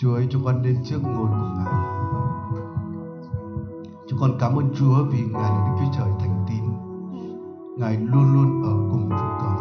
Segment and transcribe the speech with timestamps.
[0.00, 1.74] Chúa ơi, chúng con đến trước ngôi của Ngài.
[4.08, 6.64] Chúng con cảm ơn Chúa vì Ngài là Đức Chúa Trời thành tín.
[7.78, 9.56] Ngài luôn luôn ở cùng chúng con.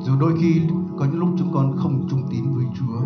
[0.00, 0.62] Dù đôi khi
[0.98, 3.00] có những lúc chúng con không trung tín với Chúa,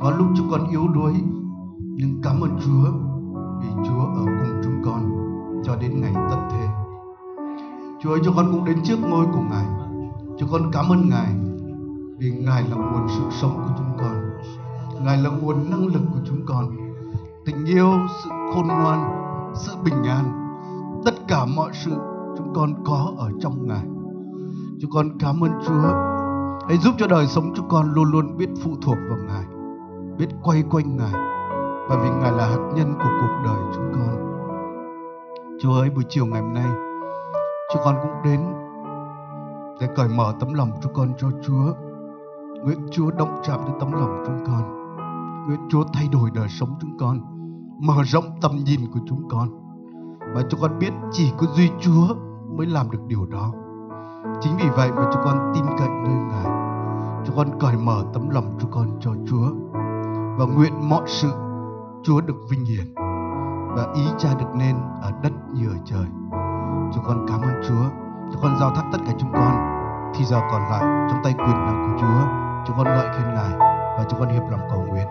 [0.00, 1.14] có lúc chúng con yếu đuối,
[1.78, 2.90] nhưng cảm ơn Chúa
[3.60, 5.10] vì Chúa ở cùng chúng con
[5.64, 6.68] cho đến ngày tận thế.
[8.02, 9.66] Chúa ơi, chúng con cũng đến trước ngôi của Ngài.
[10.38, 11.34] Chúng con cảm ơn Ngài
[12.18, 13.85] vì Ngài là nguồn sự sống của chúng con.
[15.04, 16.76] Ngài là nguồn năng lực của chúng con.
[17.44, 17.92] Tình yêu,
[18.24, 19.10] sự khôn ngoan,
[19.54, 20.24] sự bình an,
[21.04, 21.92] tất cả mọi sự
[22.36, 23.84] chúng con có ở trong Ngài.
[24.80, 25.88] Chúng con cảm ơn Chúa.
[26.68, 29.44] Hãy giúp cho đời sống chúng con luôn luôn biết phụ thuộc vào Ngài,
[30.18, 31.12] biết quay quanh Ngài.
[31.88, 34.16] Và vì Ngài là hạt nhân của cuộc đời chúng con.
[35.60, 36.70] Chúa ơi, buổi chiều ngày hôm nay,
[37.72, 38.40] chúng con cũng đến
[39.80, 41.72] để cởi mở tấm lòng chúng con cho Chúa.
[42.64, 44.75] Nguyện Chúa động chạm đến tấm lòng chúng con.
[45.46, 47.20] Nguyện Chúa thay đổi đời sống chúng con,
[47.80, 49.48] mở rộng tầm nhìn của chúng con.
[50.34, 52.14] Và chúng con biết chỉ có duy Chúa
[52.56, 53.52] mới làm được điều đó.
[54.40, 56.46] Chính vì vậy mà chúng con tin cậy nơi Ngài.
[57.26, 59.48] Chúng con cởi mở tấm lòng chúng con cho Chúa.
[60.38, 61.30] Và nguyện mọi sự
[62.02, 62.94] Chúa được vinh hiển
[63.76, 66.06] và ý cha được nên ở đất như ở trời.
[66.94, 67.84] Chúng con cảm ơn Chúa.
[68.32, 69.56] Chúng con giao thác tất cả chúng con
[70.14, 72.26] thì giờ còn lại trong tay quyền năng của Chúa.
[72.66, 73.58] Chúng con ngợi khen Ngài
[73.98, 75.06] và chúng con hiệp lòng cầu nguyện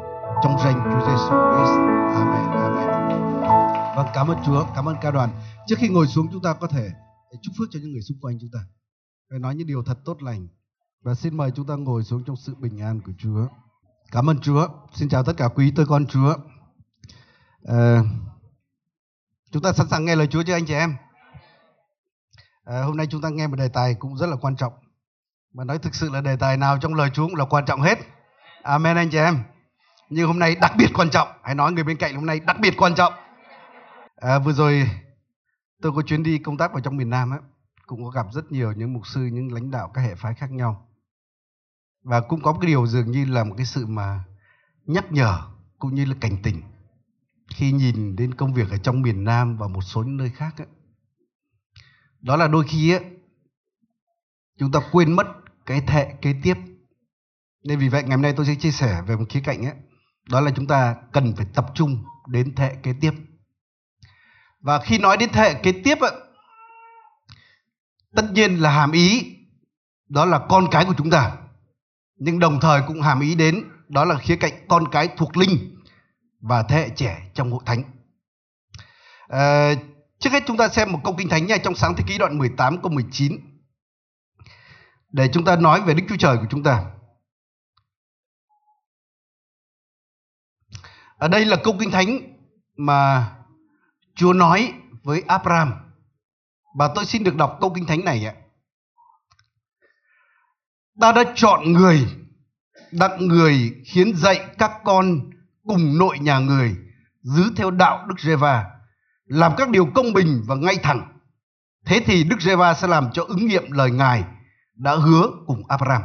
[0.46, 1.78] trong danh Chúa Giêsu Christ.
[2.16, 2.46] Amen.
[2.52, 3.96] Amen.
[3.96, 5.30] Vâng, cảm ơn Chúa, cảm ơn ca đoàn.
[5.68, 6.92] Trước khi ngồi xuống chúng ta có thể
[7.42, 8.60] chúc phước cho những người xung quanh chúng ta.
[9.30, 10.48] Phải nói những điều thật tốt lành.
[11.04, 13.48] Và xin mời chúng ta ngồi xuống trong sự bình an của Chúa.
[14.12, 14.68] Cảm ơn Chúa.
[14.94, 16.36] Xin chào tất cả quý tôi con Chúa.
[17.64, 18.02] À,
[19.52, 20.96] chúng ta sẵn sàng nghe lời Chúa chưa anh chị em?
[22.64, 24.74] À, hôm nay chúng ta nghe một đề tài cũng rất là quan trọng.
[25.54, 27.82] Mà nói thực sự là đề tài nào trong lời Chúa cũng là quan trọng
[27.82, 28.00] hết.
[28.64, 29.44] Amen anh chị em.
[30.10, 31.28] Nhưng hôm nay đặc biệt quan trọng.
[31.44, 33.14] Hãy nói người bên cạnh hôm nay đặc biệt quan trọng.
[34.16, 34.90] À, vừa rồi
[35.82, 37.40] tôi có chuyến đi công tác vào trong miền Nam ấy
[37.86, 40.52] cũng có gặp rất nhiều những mục sư, những lãnh đạo các hệ phái khác
[40.52, 40.88] nhau.
[42.04, 44.24] Và cũng có cái điều dường như là một cái sự mà
[44.86, 45.42] nhắc nhở
[45.80, 46.62] cũng như là cảnh tỉnh
[47.50, 50.54] khi nhìn đến công việc ở trong miền Nam và một số những nơi khác
[50.58, 50.68] ấy,
[52.22, 53.06] đó là đôi khi ấy,
[54.58, 55.28] chúng ta quên mất
[55.66, 56.58] cái thệ kế tiếp
[57.64, 59.74] nên vì vậy ngày hôm nay tôi sẽ chia sẻ về một khía cạnh ấy
[60.30, 63.12] đó là chúng ta cần phải tập trung đến thệ kế tiếp
[64.60, 66.12] và khi nói đến thệ kế tiếp ấy,
[68.16, 69.36] tất nhiên là hàm ý
[70.10, 71.38] đó là con cái của chúng ta
[72.16, 75.82] nhưng đồng thời cũng hàm ý đến đó là khía cạnh con cái thuộc linh
[76.42, 77.84] và thế hệ trẻ trong hội thánh.
[79.28, 79.74] À,
[80.20, 82.38] trước hết chúng ta xem một câu kinh thánh nha trong sáng thế ký đoạn
[82.38, 83.34] 18 câu 19
[85.12, 86.86] để chúng ta nói về Đức Chúa Trời của chúng ta.
[91.18, 92.20] Ở đây là câu kinh thánh
[92.78, 93.32] mà
[94.16, 95.74] Chúa nói với Abraham.
[96.78, 98.34] Và tôi xin được đọc câu kinh thánh này ạ.
[101.02, 102.08] Ta đã chọn người,
[102.92, 105.20] đặt người khiến dạy các con
[105.68, 106.76] cùng nội nhà người
[107.22, 108.66] giữ theo đạo Đức Giê-va,
[109.26, 111.20] làm các điều công bình và ngay thẳng.
[111.86, 114.24] Thế thì Đức Giê-va sẽ làm cho ứng nghiệm lời Ngài
[114.76, 116.02] đã hứa cùng Abraham.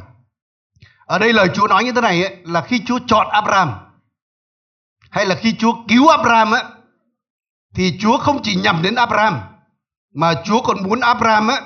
[1.07, 3.90] Ở đây lời Chúa nói như thế này ấy, là khi Chúa chọn Abraham
[5.11, 6.65] hay là khi Chúa cứu Abraham á,
[7.75, 9.41] thì Chúa không chỉ nhằm đến Abraham
[10.15, 11.61] mà Chúa còn muốn Abraham á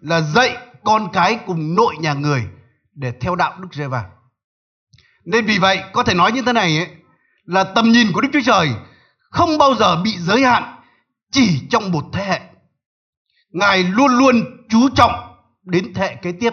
[0.00, 2.44] là dạy con cái cùng nội nhà người
[2.94, 4.04] để theo đạo Đức Giê-va.
[5.24, 6.88] Nên vì vậy có thể nói như thế này ấy,
[7.44, 8.70] là tầm nhìn của Đức Chúa Trời
[9.30, 10.76] không bao giờ bị giới hạn
[11.30, 12.40] chỉ trong một thế hệ.
[13.50, 16.50] Ngài luôn luôn chú trọng đến thế hệ kế tiếp.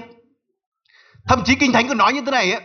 [1.27, 2.61] Thậm chí Kinh Thánh còn nói như thế này ấy,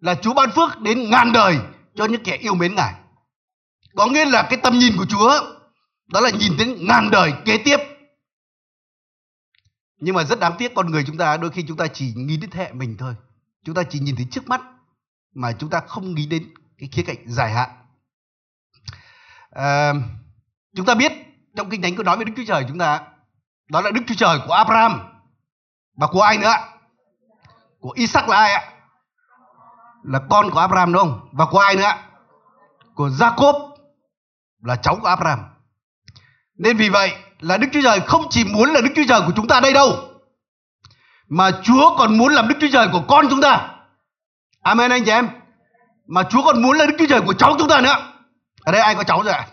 [0.00, 1.58] là Chúa ban phước đến ngàn đời
[1.94, 2.94] cho những kẻ yêu mến Ngài.
[3.96, 5.40] Có nghĩa là cái tầm nhìn của Chúa
[6.06, 7.76] đó là nhìn đến ngàn đời kế tiếp.
[9.96, 12.36] Nhưng mà rất đáng tiếc con người chúng ta đôi khi chúng ta chỉ nghĩ
[12.36, 13.14] đến thế hệ mình thôi.
[13.64, 14.60] Chúng ta chỉ nhìn thấy trước mắt
[15.34, 17.70] mà chúng ta không nghĩ đến cái khía cạnh dài hạn.
[19.50, 19.92] À,
[20.76, 21.12] chúng ta biết
[21.56, 23.00] trong kinh thánh có nói về Đức Chúa Trời chúng ta
[23.68, 25.00] đó là Đức Chúa Trời của Abraham
[25.96, 26.54] và của ai nữa?
[27.80, 28.72] Của Isaac là ai ạ?
[30.02, 31.28] Là con của Abraham đúng không?
[31.32, 31.92] Và của ai nữa?
[32.94, 33.76] Của Jacob
[34.62, 35.40] là cháu của Abraham.
[36.58, 39.32] Nên vì vậy là Đức Chúa Trời không chỉ muốn là Đức Chúa Trời của
[39.36, 40.12] chúng ta đây đâu
[41.28, 43.68] mà Chúa còn muốn làm Đức Chúa Trời của con chúng ta.
[44.60, 45.28] Amen anh chị em
[46.06, 48.12] mà Chúa còn muốn là Đức Chúa Trời của cháu chúng ta nữa.
[48.62, 49.46] Ở đây ai có cháu rồi ạ?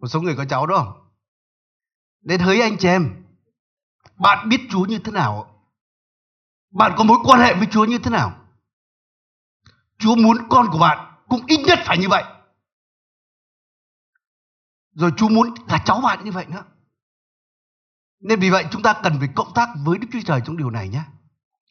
[0.00, 0.92] Một số người có cháu đúng không?
[2.22, 3.24] Nên hỡi anh chị em,
[4.16, 5.54] bạn biết Chúa như thế nào?
[6.70, 8.32] Bạn có mối quan hệ với Chúa như thế nào?
[9.98, 12.24] Chúa muốn con của bạn cũng ít nhất phải như vậy.
[14.94, 16.64] Rồi Chúa muốn cả cháu bạn như vậy nữa.
[18.20, 20.70] Nên vì vậy chúng ta cần phải cộng tác với Đức Chúa Trời trong điều
[20.70, 21.02] này nhé.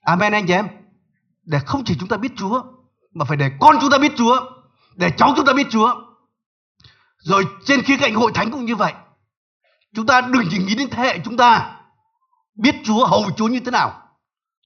[0.01, 0.67] Amen anh chị em.
[1.43, 2.63] Để không chỉ chúng ta biết Chúa,
[3.13, 4.39] mà phải để con chúng ta biết Chúa,
[4.95, 5.95] để cháu chúng ta biết Chúa.
[7.17, 8.93] Rồi trên khía cạnh hội thánh cũng như vậy.
[9.93, 11.79] Chúng ta đừng chỉ nghĩ đến thế hệ chúng ta
[12.55, 14.01] biết Chúa, hầu Chúa như thế nào.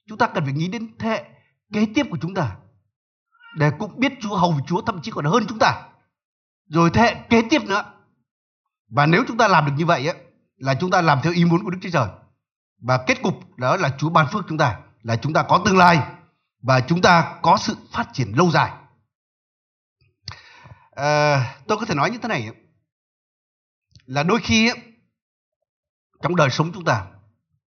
[0.08, 1.26] Chúng ta cần phải nghĩ đến thế hệ
[1.74, 2.58] kế tiếp của chúng ta.
[3.56, 5.88] Để cũng biết Chúa, hầu Chúa thậm chí còn hơn chúng ta.
[6.70, 7.84] Rồi thế hệ kế tiếp nữa.
[8.90, 10.18] Và nếu chúng ta làm được như vậy ấy,
[10.58, 12.08] là chúng ta làm theo ý muốn của Đức Chúa Trời.
[12.82, 15.78] Và kết cục đó là Chúa ban phước chúng ta, là chúng ta có tương
[15.78, 16.00] lai
[16.62, 18.72] và chúng ta có sự phát triển lâu dài.
[20.92, 22.50] À, tôi có thể nói như thế này
[24.06, 24.72] là đôi khi
[26.22, 27.06] trong đời sống chúng ta,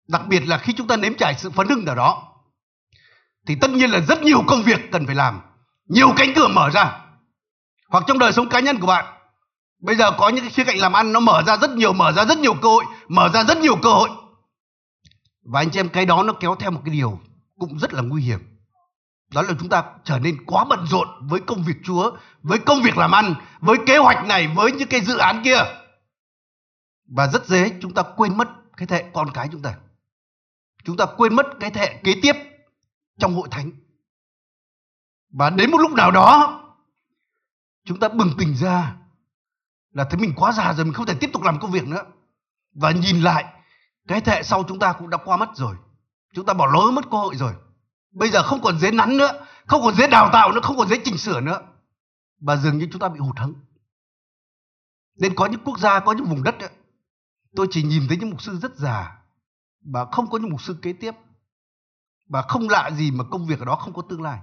[0.08, 2.34] đặc biệt là khi chúng ta nếm trải sự phấn hưng nào đó,
[3.46, 5.40] thì tất nhiên là rất nhiều công việc cần phải làm,
[5.88, 7.00] nhiều cánh cửa mở ra.
[7.88, 9.14] Hoặc trong đời sống cá nhân của bạn,
[9.84, 12.12] Bây giờ có những cái khía cạnh làm ăn nó mở ra rất nhiều, mở
[12.12, 14.08] ra rất nhiều cơ hội, mở ra rất nhiều cơ hội.
[15.42, 17.20] Và anh chị em cái đó nó kéo theo một cái điều
[17.58, 18.40] cũng rất là nguy hiểm.
[19.32, 22.82] Đó là chúng ta trở nên quá bận rộn với công việc Chúa, với công
[22.82, 25.58] việc làm ăn, với kế hoạch này, với những cái dự án kia.
[27.08, 29.74] Và rất dễ chúng ta quên mất cái thế con cái chúng ta.
[30.84, 32.36] Chúng ta quên mất cái thế kế tiếp
[33.18, 33.70] trong hội thánh.
[35.38, 36.60] Và đến một lúc nào đó
[37.84, 38.96] chúng ta bừng tỉnh ra
[39.90, 42.02] là thấy mình quá già rồi mình không thể tiếp tục làm công việc nữa.
[42.74, 43.44] Và nhìn lại
[44.08, 45.76] cái thế hệ sau chúng ta cũng đã qua mất rồi.
[46.34, 47.52] Chúng ta bỏ lỡ mất cơ hội rồi.
[48.12, 50.88] Bây giờ không còn dễ nắn nữa không còn dễ đào tạo nữa không còn
[50.88, 51.60] dễ chỉnh sửa nữa.
[52.40, 53.54] Và dường như chúng ta bị hụt hẫng.
[55.16, 56.70] Nên có những quốc gia có những vùng đất ấy,
[57.56, 59.18] tôi chỉ nhìn thấy những mục sư rất già
[59.84, 61.14] và không có những mục sư kế tiếp.
[62.28, 64.38] Và không lạ gì mà công việc ở đó không có tương lai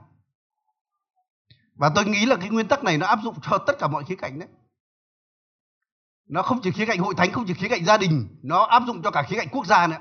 [1.82, 4.04] và tôi nghĩ là cái nguyên tắc này nó áp dụng cho tất cả mọi
[4.04, 4.50] khía cạnh đấy.
[6.30, 8.84] Nó không chỉ khía cạnh hội thánh không chỉ khía cạnh gia đình nó áp
[8.88, 9.98] dụng cho cả khía cạnh quốc gia nữa.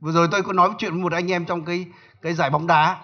[0.00, 1.86] Vừa rồi tôi có nói chuyện với một anh em trong cái
[2.22, 2.98] cái giải bóng đá.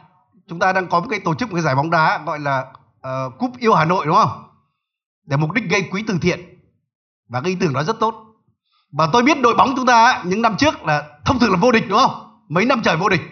[0.49, 2.73] Chúng ta đang có một cái tổ chức một cái giải bóng đá gọi là
[2.97, 4.43] uh, cúp yêu hà nội đúng không?
[5.25, 6.41] Để mục đích gây quỹ từ thiện.
[7.29, 8.15] Và cái ý tưởng đó rất tốt.
[8.93, 11.73] Và tôi biết đội bóng chúng ta những năm trước là thông thường là vô
[11.73, 12.45] địch đúng không?
[12.49, 13.23] Mấy năm trời vô địch.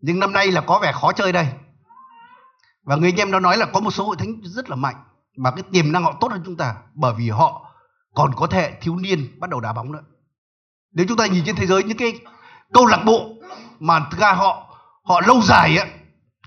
[0.00, 1.46] Nhưng năm nay là có vẻ khó chơi đây
[2.86, 4.96] và người anh em đó nói là có một số hội thánh rất là mạnh,
[5.36, 7.74] mà cái tiềm năng họ tốt hơn chúng ta bởi vì họ
[8.14, 10.02] còn có thể thiếu niên bắt đầu đá bóng nữa.
[10.92, 12.20] Nếu chúng ta nhìn trên thế giới những cái
[12.72, 13.28] câu lạc bộ
[13.80, 15.86] mà thực ra họ họ lâu dài á,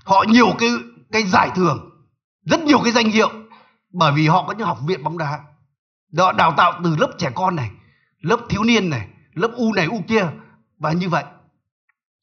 [0.04, 0.70] họ nhiều cái
[1.12, 1.90] cái giải thưởng,
[2.44, 3.30] rất nhiều cái danh hiệu
[3.92, 5.40] bởi vì họ có những học viện bóng đá.
[6.18, 7.70] Họ đào tạo từ lớp trẻ con này,
[8.20, 10.26] lớp thiếu niên này, lớp u này, u kia
[10.78, 11.24] và như vậy.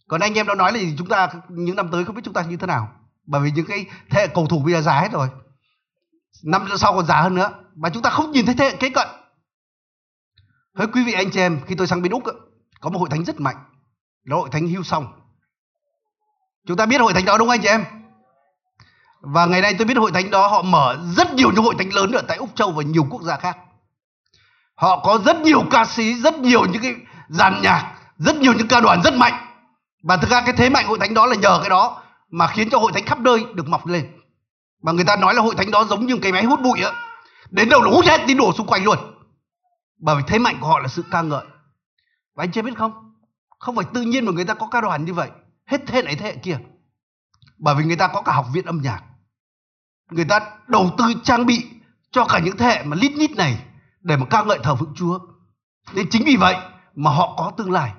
[0.07, 2.41] Còn anh em đã nói là chúng ta, những năm tới không biết chúng ta
[2.41, 2.89] như thế nào
[3.27, 5.27] bởi vì những cái thế hệ cầu thủ bây giờ già hết rồi
[6.44, 8.89] năm sau còn già hơn nữa mà chúng ta không nhìn thấy thế hệ kế
[8.89, 9.07] cận
[10.77, 12.24] Hỡi quý vị anh chị em, khi tôi sang bên Úc
[12.79, 13.56] có một hội thánh rất mạnh,
[14.24, 15.07] là hội thánh Hưu Song.
[16.68, 17.85] Chúng ta biết hội thánh đó đúng không anh chị em?
[19.21, 21.94] Và ngày nay tôi biết hội thánh đó họ mở rất nhiều những hội thánh
[21.94, 23.57] lớn ở tại Úc Châu và nhiều quốc gia khác.
[24.75, 26.95] Họ có rất nhiều ca sĩ, rất nhiều những cái
[27.29, 29.47] dàn nhạc, rất nhiều những ca đoàn rất mạnh.
[30.03, 32.69] Và thực ra cái thế mạnh hội thánh đó là nhờ cái đó mà khiến
[32.69, 34.12] cho hội thánh khắp nơi được mọc lên.
[34.84, 36.91] Mà người ta nói là hội thánh đó giống như cái máy hút bụi á.
[37.50, 38.98] Đến đâu nó hút hết tín đồ xung quanh luôn.
[40.00, 41.46] Bởi vì thế mạnh của họ là sự ca ngợi.
[42.36, 43.13] Và anh chưa biết không?
[43.60, 45.29] Không phải tự nhiên mà người ta có ca đoàn như vậy.
[45.65, 46.60] Hết thế này thế hệ kia.
[47.57, 49.03] Bởi vì người ta có cả học viện âm nhạc.
[50.12, 51.65] Người ta đầu tư trang bị
[52.12, 53.60] cho cả những thế hệ mà lít nhít này
[54.01, 55.19] để mà ca ngợi thờ phượng Chúa.
[55.93, 56.55] Nên chính vì vậy
[56.96, 57.91] mà họ có tương lai.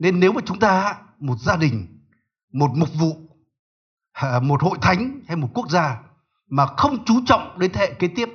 [0.00, 2.00] Nên nếu mà chúng ta một gia đình,
[2.52, 3.16] một mục vụ,
[4.42, 6.00] một hội thánh hay một quốc gia
[6.48, 8.28] mà không chú trọng đến thế hệ kế tiếp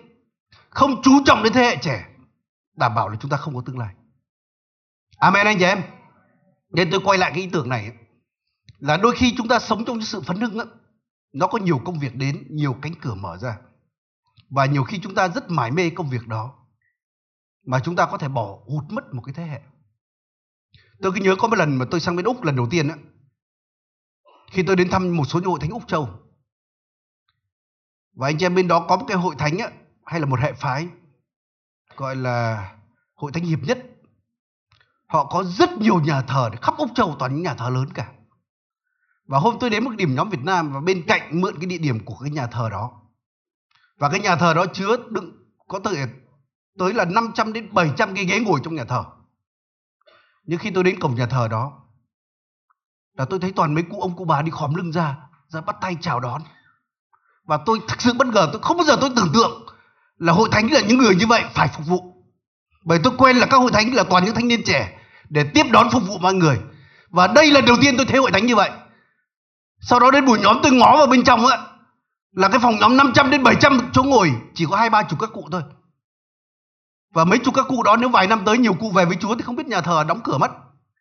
[0.69, 2.05] không chú trọng đến thế hệ trẻ
[2.75, 3.93] đảm bảo là chúng ta không có tương lai.
[5.17, 5.81] Amen anh chị em.
[6.69, 7.91] Nên tôi quay lại cái ý tưởng này.
[8.79, 10.57] Là đôi khi chúng ta sống trong sự phấn hưng
[11.33, 13.57] nó có nhiều công việc đến nhiều cánh cửa mở ra.
[14.49, 16.53] Và nhiều khi chúng ta rất mải mê công việc đó
[17.65, 19.61] mà chúng ta có thể bỏ hụt mất một cái thế hệ
[21.01, 22.95] tôi cứ nhớ có một lần mà tôi sang bên úc lần đầu tiên á.
[24.51, 26.09] Khi tôi đến thăm một số hội thánh úc châu.
[28.13, 29.69] Và anh chị em bên đó có một cái hội thánh á,
[30.05, 30.87] hay là một hệ phái,
[31.95, 32.71] gọi là
[33.15, 33.85] hội thánh hiệp nhất.
[35.07, 38.11] Họ có rất nhiều nhà thờ khắp úc châu, toàn những nhà thờ lớn cả.
[39.25, 41.77] Và hôm tôi đến một điểm nhóm Việt Nam và bên cạnh mượn cái địa
[41.77, 43.01] điểm của cái nhà thờ đó.
[43.97, 45.31] Và cái nhà thờ đó chứa đựng,
[45.67, 46.05] có thể
[46.77, 49.03] tới là 500 đến 700 cái ghế ngồi trong nhà thờ
[50.45, 51.71] nhưng khi tôi đến cổng nhà thờ đó,
[53.17, 55.15] là tôi thấy toàn mấy cụ ông, cụ bà đi khòm lưng ra
[55.47, 56.41] ra bắt tay chào đón.
[57.45, 59.65] Và tôi thực sự bất ngờ, tôi không bao giờ tôi tưởng tượng
[60.17, 62.15] là hội thánh là những người như vậy phải phục vụ.
[62.85, 64.99] Bởi tôi quen là các hội thánh là toàn những thanh niên trẻ
[65.29, 66.59] để tiếp đón phục vụ mọi người.
[67.09, 68.71] Và đây là đầu tiên tôi thấy hội thánh như vậy.
[69.79, 71.57] Sau đó đến buổi nhóm tôi ngó vào bên trong á,
[72.31, 75.29] là cái phòng nhóm 500 đến 700 chỗ ngồi, chỉ có hai ba chục các
[75.33, 75.61] cụ thôi
[77.15, 79.35] và mấy chục các cụ đó nếu vài năm tới nhiều cụ về với Chúa
[79.35, 80.51] thì không biết nhà thờ đóng cửa mất.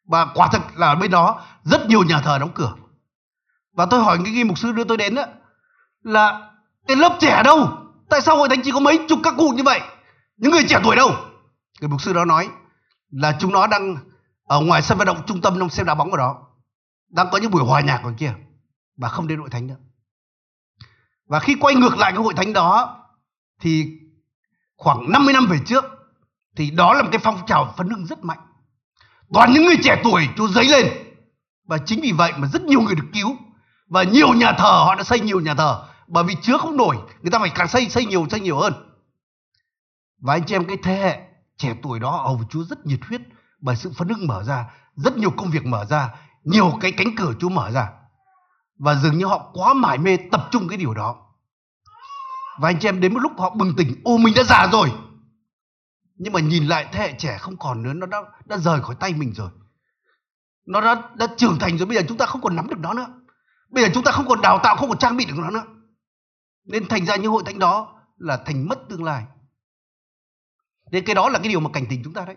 [0.05, 2.75] Và quả thực là bên đó rất nhiều nhà thờ đóng cửa.
[3.73, 5.23] Và tôi hỏi cái ghi mục sư đưa tôi đến đó
[6.03, 6.51] là
[6.87, 7.69] cái lớp trẻ đâu?
[8.09, 9.81] Tại sao hội thánh chỉ có mấy chục các cụ như vậy?
[10.37, 11.11] Những người trẻ tuổi đâu?
[11.81, 12.49] Người mục sư đó nói
[13.11, 13.97] là chúng nó đang
[14.45, 16.37] ở ngoài sân vận động trung tâm đang xem đá bóng ở đó.
[17.09, 18.35] Đang có những buổi hòa nhạc ở kia
[18.97, 19.77] và không đến hội thánh nữa.
[21.27, 23.01] Và khi quay ngược lại cái hội thánh đó
[23.61, 23.87] thì
[24.77, 25.85] khoảng 50 năm về trước
[26.57, 28.39] thì đó là một cái phong trào phấn hưng rất mạnh.
[29.33, 30.87] Toàn những người trẻ tuổi chúa dấy lên.
[31.67, 33.37] Và chính vì vậy mà rất nhiều người được cứu.
[33.89, 35.85] Và nhiều nhà thờ, họ đã xây nhiều nhà thờ.
[36.07, 38.73] Bởi vì chứa không nổi, người ta phải càng xây xây nhiều xây nhiều hơn.
[40.21, 41.19] Và anh chị em, cái thế hệ
[41.57, 43.21] trẻ tuổi đó, hầu Chúa rất nhiệt huyết.
[43.61, 44.65] Bởi sự phấn hưng mở ra,
[44.97, 46.09] rất nhiều công việc mở ra,
[46.45, 47.89] nhiều cái cánh cửa Chúa mở ra.
[48.79, 51.17] Và dường như họ quá mải mê tập trung cái điều đó.
[52.59, 54.93] Và anh chị em, đến một lúc họ bừng tỉnh, ô mình đã già rồi
[56.15, 58.97] nhưng mà nhìn lại thế hệ trẻ không còn nữa, nó đã đã rời khỏi
[59.01, 59.51] tay mình rồi.
[60.67, 62.95] Nó đã đã trưởng thành rồi, bây giờ chúng ta không còn nắm được nó
[62.95, 63.07] nữa.
[63.71, 65.65] Bây giờ chúng ta không còn đào tạo, không còn trang bị được nó nữa.
[66.65, 69.25] Nên thành ra những hội thánh đó là thành mất tương lai.
[70.91, 72.37] Nên cái đó là cái điều mà cảnh tỉnh chúng ta đấy.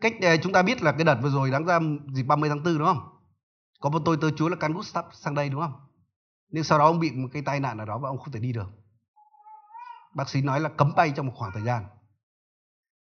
[0.00, 1.78] Cách ờ, chúng ta biết là cái đợt vừa rồi đáng ra
[2.12, 3.12] dịp 30 tháng 4 đúng không?
[3.80, 5.72] Có một tôi tớ chúa là Can Gustav sang đây, đúng không?
[6.48, 8.40] Nhưng sau đó ông bị một cái tai nạn nào đó và ông không thể
[8.40, 8.68] đi được.
[10.14, 11.84] Bác sĩ nói là cấm bay trong một khoảng thời gian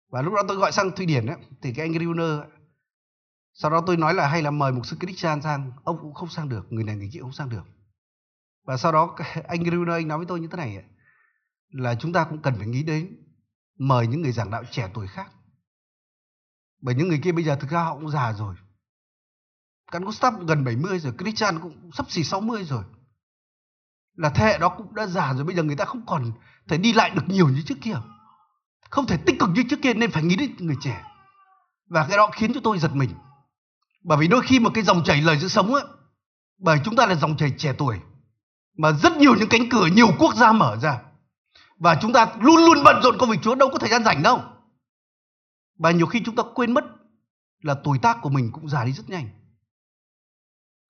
[0.09, 2.39] và lúc đó tôi gọi sang Thụy Điển ấy, thì cái anh Gruner
[3.59, 6.29] sau đó tôi nói là hay là mời một sư Christian sang ông cũng không
[6.29, 7.63] sang được người này người kia không sang được.
[8.65, 9.15] Và sau đó
[9.47, 10.85] anh Gruner anh nói với tôi như thế này ấy,
[11.69, 13.17] là chúng ta cũng cần phải nghĩ đến
[13.79, 15.31] mời những người giảng đạo trẻ tuổi khác.
[16.81, 18.55] Bởi những người kia bây giờ thực ra họ cũng già rồi.
[19.91, 22.83] Cán Gustav gần 70 rồi Christian cũng sắp xỉ 60 rồi.
[24.13, 26.31] Là thế hệ đó cũng đã già rồi bây giờ người ta không còn
[26.67, 27.95] thể đi lại được nhiều như trước kia
[28.89, 31.03] không thể tích cực như trước kia nên phải nghĩ đến người trẻ.
[31.89, 33.09] Và cái đó khiến cho tôi giật mình.
[34.03, 35.81] Bởi vì đôi khi một cái dòng chảy lời sự sống á,
[36.57, 37.99] bởi chúng ta là dòng chảy trẻ tuổi,
[38.77, 41.01] mà rất nhiều những cánh cửa nhiều quốc gia mở ra.
[41.79, 44.23] Và chúng ta luôn luôn bận rộn công việc, Chúa đâu có thời gian rảnh
[44.23, 44.41] đâu.
[45.77, 46.85] Và nhiều khi chúng ta quên mất
[47.61, 49.29] là tuổi tác của mình cũng già đi rất nhanh.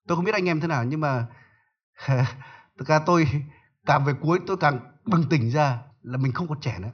[0.08, 1.26] Tôi không biết anh em thế nào, nhưng mà
[2.78, 3.28] thực ra tôi
[3.86, 6.90] càng về cuối tôi càng bừng tỉnh ra là mình không còn trẻ nữa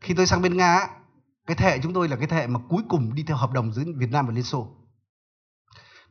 [0.00, 0.88] khi tôi sang bên nga
[1.46, 3.52] cái thế hệ chúng tôi là cái thế hệ mà cuối cùng đi theo hợp
[3.52, 4.68] đồng giữa việt nam và liên xô.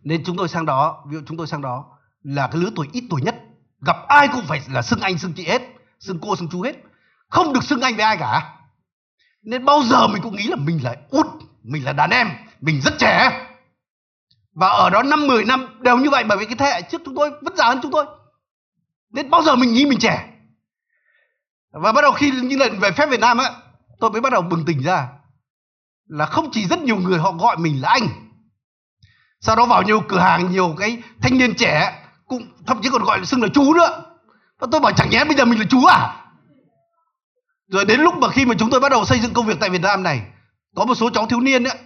[0.04, 1.86] Nên chúng tôi sang đó, ví dụ chúng tôi sang đó
[2.24, 3.36] là cái lứa tuổi ít tuổi nhất.
[3.82, 5.62] Gặp ai cũng phải là xưng anh, xưng chị hết,
[6.00, 6.76] xưng cô, xưng chú hết.
[7.30, 8.56] Không được xưng anh với ai cả.
[9.44, 11.28] Nên bao giờ mình cũng nghĩ là mình là út,
[11.64, 12.30] mình là đàn em,
[12.62, 13.46] mình rất trẻ.
[14.54, 17.02] Và ở đó năm 10 năm đều như vậy, bởi vì cái thế hệ trước
[17.06, 18.06] chúng tôi vẫn già hơn chúng tôi.
[19.10, 20.30] Nên bao giờ mình nghĩ mình trẻ.
[21.72, 23.52] Và bắt đầu khi như lần về phép Việt Nam á
[24.00, 25.08] tôi mới bắt đầu bừng tỉnh ra.
[26.08, 28.08] Là không chỉ rất nhiều người họ gọi mình là anh,
[29.42, 33.04] sau đó vào nhiều cửa hàng nhiều cái thanh niên trẻ, cũng thậm chí còn
[33.04, 34.04] gọi là xưng là chú nữa.
[34.60, 36.16] Và tôi bảo chẳng nhẽ bây giờ mình là chú à?
[37.68, 39.70] Rồi đến lúc mà khi mà chúng tôi bắt đầu xây dựng công việc tại
[39.70, 40.22] Việt Nam này,
[40.76, 41.78] có một số cháu thiếu niên ấy,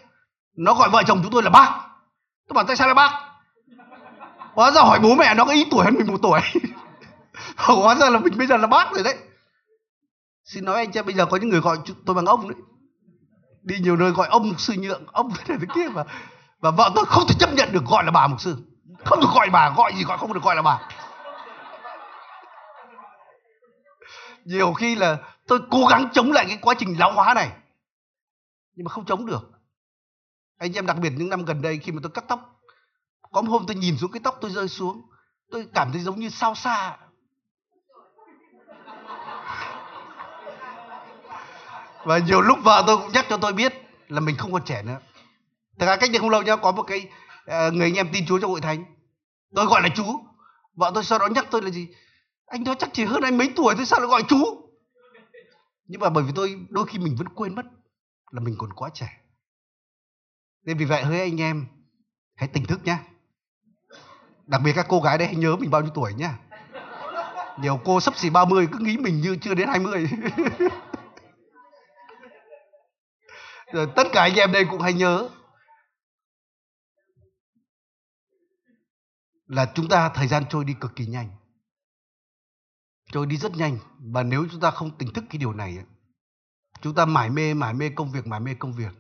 [0.58, 1.72] nó gọi vợ chồng chúng tôi là bác.
[2.48, 3.12] Tôi bảo tại sao là bác?
[4.54, 6.40] Hóa ra hỏi bố mẹ nó có ít tuổi hơn mình một tuổi.
[7.58, 9.18] Hóa ra là mình bây giờ là bác rồi đấy
[10.44, 12.58] xin nói anh chị, bây giờ có những người gọi tôi bằng ông đấy.
[13.64, 16.04] Đi nhiều nơi gọi ông mục sư nhượng ông thế này thế kia mà
[16.60, 18.58] và vợ tôi không thể chấp nhận được gọi là bà mục sư.
[19.06, 20.90] Không được gọi bà, gọi gì gọi không được gọi là bà.
[24.46, 27.52] Nhiều khi là tôi cố gắng chống lại cái quá trình lão hóa này,
[28.76, 29.52] nhưng mà không chống được.
[30.58, 32.60] Anh em đặc biệt những năm gần đây khi mà tôi cắt tóc,
[33.32, 35.02] có một hôm tôi nhìn xuống cái tóc tôi rơi xuống,
[35.52, 36.98] tôi cảm thấy giống như sao xa.
[42.06, 43.74] Và nhiều lúc vợ tôi cũng nhắc cho tôi biết
[44.08, 45.00] là mình không còn trẻ nữa.
[45.80, 47.08] Thật ra cách đây không lâu nhá có một cái
[47.44, 48.84] uh, người anh em tin chúa trong hội thánh.
[49.56, 50.04] Tôi gọi là chú
[50.76, 51.88] vợ tôi sau đó nhắc tôi là gì?
[52.46, 54.64] Anh đó chắc chỉ hơn anh mấy tuổi thôi sao lại gọi chú
[55.88, 57.66] nhưng mà bởi vì tôi đôi khi mình vẫn quên mất
[58.32, 59.10] là mình còn quá trẻ.
[60.66, 61.66] Nên vì vậy hỡi anh em
[62.36, 63.00] hãy tỉnh thức nhá.
[64.48, 66.40] Đặc biệt các cô gái đấy hãy nhớ mình bao nhiêu tuổi nhá.
[67.60, 70.10] Nhiều cô sắp xỉ 30 cứ nghĩ mình như chưa đến 20
[73.74, 75.30] rồi tất cả anh em đây cũng hãy nhớ.
[79.48, 81.30] Là chúng ta, thời gian trôi đi cực kỳ nhanh.
[83.12, 83.78] Trôi đi rất nhanh.
[84.14, 85.78] Và nếu chúng ta không tỉnh thức cái điều này
[86.84, 88.92] chúng ta mải mê mải mê công việc, mải mê công việc.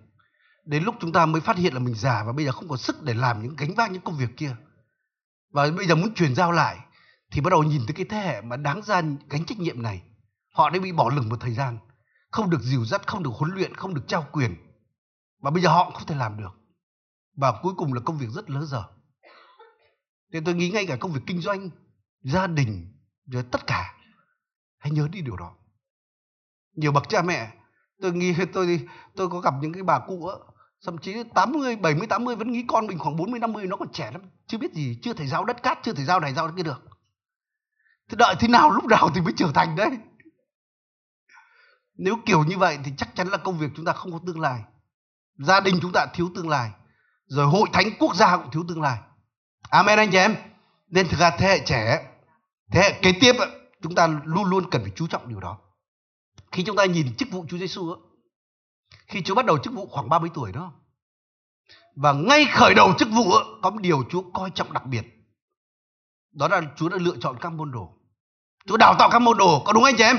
[0.65, 2.77] Đến lúc chúng ta mới phát hiện là mình già và bây giờ không có
[2.77, 4.55] sức để làm những, gánh vác những công việc kia.
[5.51, 6.79] Và bây giờ muốn chuyển giao lại,
[7.31, 10.01] thì bắt đầu nhìn thấy cái thế hệ mà đáng ra gánh trách nhiệm này.
[10.53, 11.77] Họ đã bị bỏ lửng một thời gian
[12.33, 14.55] không được dìu dắt không được huấn luyện không được trao quyền.
[15.39, 16.51] Và bây giờ họ cũng không thể làm được.
[17.35, 18.83] Và cuối cùng là công việc rất lớ dở.
[20.33, 21.69] Thế tôi nghĩ ngay cả công việc kinh doanh
[22.21, 22.93] gia đình
[23.25, 23.93] rồi tất cả.
[24.77, 25.55] Hãy nhớ đi điều đó.
[26.75, 27.53] Nhiều bậc cha mẹ
[28.01, 30.35] tôi nghĩ tôi tôi có gặp những cái bà cụ á
[30.85, 34.11] thậm chí 80, 70, 80 vẫn nghĩ con mình khoảng 40, 50 nó còn trẻ
[34.11, 36.63] lắm chưa biết gì chưa thể giao đất cát chưa thể giao này giao kia
[36.63, 36.83] được.
[38.09, 39.89] Thế đợi thế nào lúc nào thì mới trưởng thành đấy
[41.95, 44.39] nếu kiểu như vậy thì chắc chắn là công việc chúng ta không có tương
[44.39, 44.63] lai.
[45.37, 46.71] Gia đình chúng ta thiếu tương lai.
[47.25, 48.97] Rồi hội thánh quốc gia cũng thiếu tương lai.
[49.69, 50.35] Amen anh chị em.
[50.87, 52.11] Nên thực ra thế hệ trẻ,
[52.71, 53.35] thế hệ kế tiếp
[53.81, 55.57] chúng ta luôn luôn cần phải chú trọng điều đó.
[56.51, 57.95] Khi chúng ta nhìn chức vụ Chúa Giêsu
[59.07, 60.73] khi Chúa bắt đầu chức vụ khoảng 30 tuổi đó,
[61.95, 63.31] và ngay khởi đầu chức vụ
[63.61, 65.03] có một điều Chúa coi trọng đặc biệt.
[66.31, 67.97] Đó là Chúa đã lựa chọn các môn đồ.
[68.65, 70.17] Chúa đào tạo các môn đồ, có đúng anh chị em?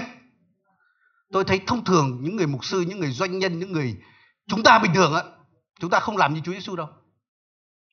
[1.32, 3.96] Tôi thấy thông thường những người mục sư, những người doanh nhân, những người
[4.48, 5.22] chúng ta bình thường á,
[5.80, 6.88] chúng ta không làm như Chúa Giêsu đâu.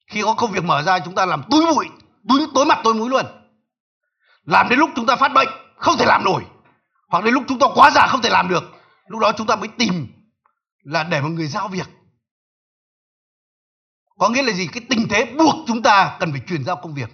[0.08, 1.88] Khi có công việc mở ra, chúng ta làm túi bụi,
[2.30, 3.26] túi, tối mặt tối mũi luôn.
[4.44, 5.48] Làm đến lúc chúng ta phát bệnh,
[5.78, 6.46] không thể làm nổi.
[7.10, 8.64] Hoặc đến lúc chúng ta quá già, không thể làm được.
[9.08, 10.08] Lúc đó chúng ta mới tìm
[10.84, 11.90] là để một người giao việc.
[14.18, 14.68] Có nghĩa là gì?
[14.68, 17.10] Cái tình thế buộc chúng ta cần phải truyền giao công việc.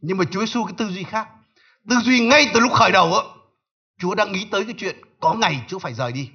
[0.00, 1.28] Nhưng mà Chúa Giêsu cái tư duy khác.
[1.90, 3.20] Tư duy ngay từ lúc khởi đầu á,
[3.98, 6.30] Chúa đang nghĩ tới cái chuyện có ngày Chúa phải rời đi.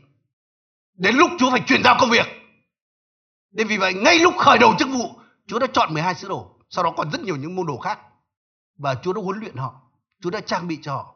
[0.94, 2.26] Đến lúc Chúa phải truyền giao công việc.
[3.52, 6.56] Nên vì vậy, ngay lúc khởi đầu chức vụ, Chúa đã chọn 12 sứ đồ.
[6.70, 8.00] Sau đó còn rất nhiều những môn đồ khác.
[8.78, 9.82] Và Chúa đã huấn luyện họ.
[10.22, 11.16] Chúa đã trang bị cho họ.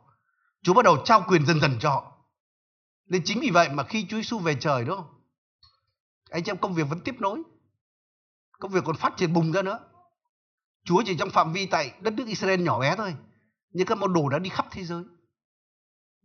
[0.63, 2.11] Chúa bắt đầu trao quyền dần dần cho họ.
[3.05, 5.05] Nên chính vì vậy mà khi Chúa Giêsu về trời đó,
[6.29, 7.43] anh chị em, công việc vẫn tiếp nối.
[8.59, 9.79] Công việc còn phát triển bùng ra nữa.
[10.83, 13.15] Chúa chỉ trong phạm vi tại đất nước Israel nhỏ bé thôi.
[13.69, 15.03] Nhưng các môn đồ đã đi khắp thế giới.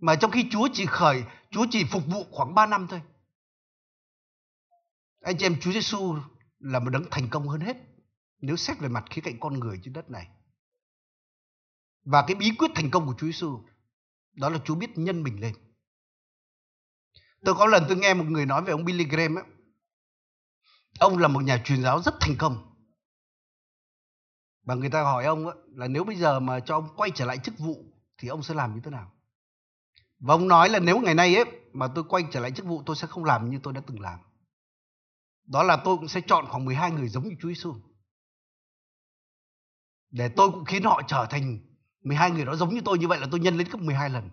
[0.00, 3.02] Mà trong khi Chúa chỉ khởi Chúa chỉ phục vụ khoảng 3 năm thôi.
[5.20, 6.16] Anh chị em Chúa Giêsu
[6.58, 7.76] là một đấng thành công hơn hết
[8.40, 10.28] nếu xét về mặt khía cạnh con người trên đất này.
[12.04, 13.60] Và cái bí quyết thành công của Chúa Giêsu
[14.32, 15.54] đó là Chúa biết nhân mình lên.
[17.44, 19.44] Tôi có lần tôi nghe một người nói về ông Billy Graham ấy.
[20.98, 22.74] ông là một nhà truyền giáo rất thành công.
[24.62, 27.24] Và người ta hỏi ông ấy, là nếu bây giờ mà cho ông quay trở
[27.24, 27.84] lại chức vụ
[28.18, 29.19] thì ông sẽ làm như thế nào?
[30.20, 32.82] Và ông nói là nếu ngày nay ấy, mà tôi quay trở lại chức vụ,
[32.86, 34.18] tôi sẽ không làm như tôi đã từng làm.
[35.46, 37.74] Đó là tôi cũng sẽ chọn khoảng 12 người giống như Chúa Giêsu
[40.10, 41.58] để tôi cũng khiến họ trở thành
[42.02, 42.98] 12 người đó giống như tôi.
[42.98, 44.30] Như vậy là tôi nhân lên gấp 12 lần.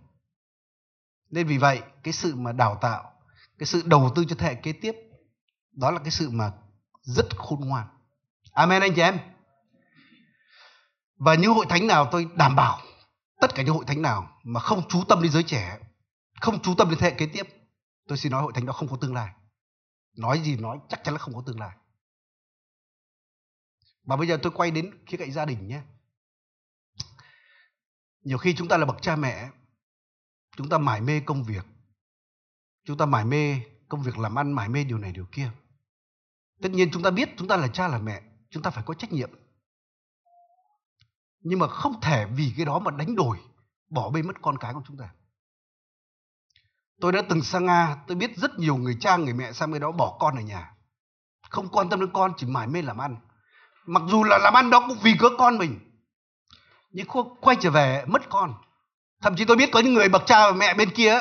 [1.30, 3.12] Nên vì vậy, cái sự mà đào tạo,
[3.58, 4.96] cái sự đầu tư cho thế hệ kế tiếp,
[5.72, 6.52] đó là cái sự mà
[7.02, 7.88] rất khôn ngoan.
[8.52, 9.20] Amen anh chị em.
[11.18, 12.80] Và những hội thánh nào tôi đảm bảo
[13.42, 15.80] tất cả những hội thánh nào mà không chú tâm đến giới trẻ,
[16.42, 17.44] không chú tâm đến thế hệ kế tiếp,
[18.08, 19.34] tôi xin nói hội thánh đó không có tương lai.
[20.18, 21.78] Nói gì nói chắc chắn là không có tương lai.
[24.04, 25.82] Và bây giờ tôi quay đến khía cạnh gia đình nhé.
[28.24, 29.50] Nhiều khi chúng ta là bậc cha mẹ,
[30.58, 31.66] chúng ta mải mê công việc,
[32.84, 35.52] chúng ta mải mê công việc làm ăn, mải mê điều này điều kia.
[36.62, 38.94] Tất nhiên chúng ta biết chúng ta là cha là mẹ, chúng ta phải có
[38.94, 39.30] trách nhiệm
[41.40, 43.38] nhưng mà không thể vì cái đó mà đánh đổi,
[43.90, 45.10] bỏ bê mất con cái của chúng ta.
[47.02, 49.82] Tôi đã từng sang nga, tôi biết rất nhiều người cha, người mẹ sang bên
[49.82, 50.72] đó bỏ con ở nhà.
[51.50, 53.18] Không quan tâm đến con, chỉ mải mê làm ăn.
[53.86, 55.80] Mặc dù là làm ăn đó cũng vì cớ con mình,
[56.90, 57.08] nhưng
[57.42, 58.54] quay trở về mất con.
[59.22, 61.20] Thậm chí tôi biết có những người bậc cha và mẹ bên kia,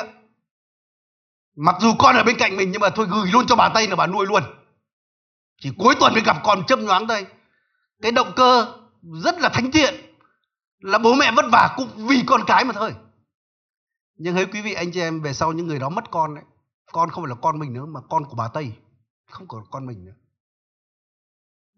[1.55, 3.87] mặc dù con ở bên cạnh mình nhưng mà thôi gửi luôn cho bà tây
[3.87, 4.43] là bà nuôi luôn.
[5.61, 7.25] Chỉ cuối tuần mới gặp con châm nhoáng đây.
[8.01, 8.77] Cái động cơ
[9.23, 9.95] rất là thánh thiện
[10.79, 12.95] là bố mẹ vất vả cũng vì con cái mà thôi.
[14.15, 16.43] Nhưng hỡi quý vị, anh chị em, về sau những người đó mất con đấy
[16.91, 18.77] con không phải là con mình nữa mà con của bà tây,
[19.25, 20.15] không còn con mình nữa.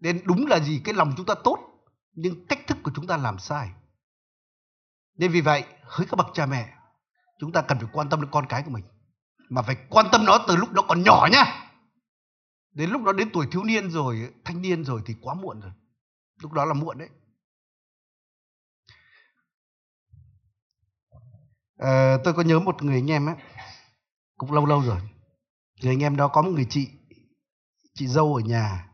[0.00, 1.58] Nên đúng là gì, cái lòng chúng ta tốt,
[2.12, 3.70] nhưng cách thức của chúng ta làm sai.
[5.16, 6.74] Nên vì vậy, hỡi các bậc cha mẹ,
[7.38, 8.84] chúng ta cần phải quan tâm đến con cái của mình.
[9.50, 11.70] Mà phải quan tâm nó từ lúc nó còn nhỏ nhá.
[12.72, 15.72] Đến lúc nó đến tuổi thiếu niên rồi, thanh niên rồi thì quá muộn rồi.
[16.42, 17.08] Lúc đó là muộn đấy.
[21.80, 23.34] À, tôi có nhớ một người anh em ấy
[24.36, 25.00] cũng lâu lâu rồi.
[25.82, 26.88] Người anh em đó có một người chị
[27.94, 28.88] chị dâu ở nhà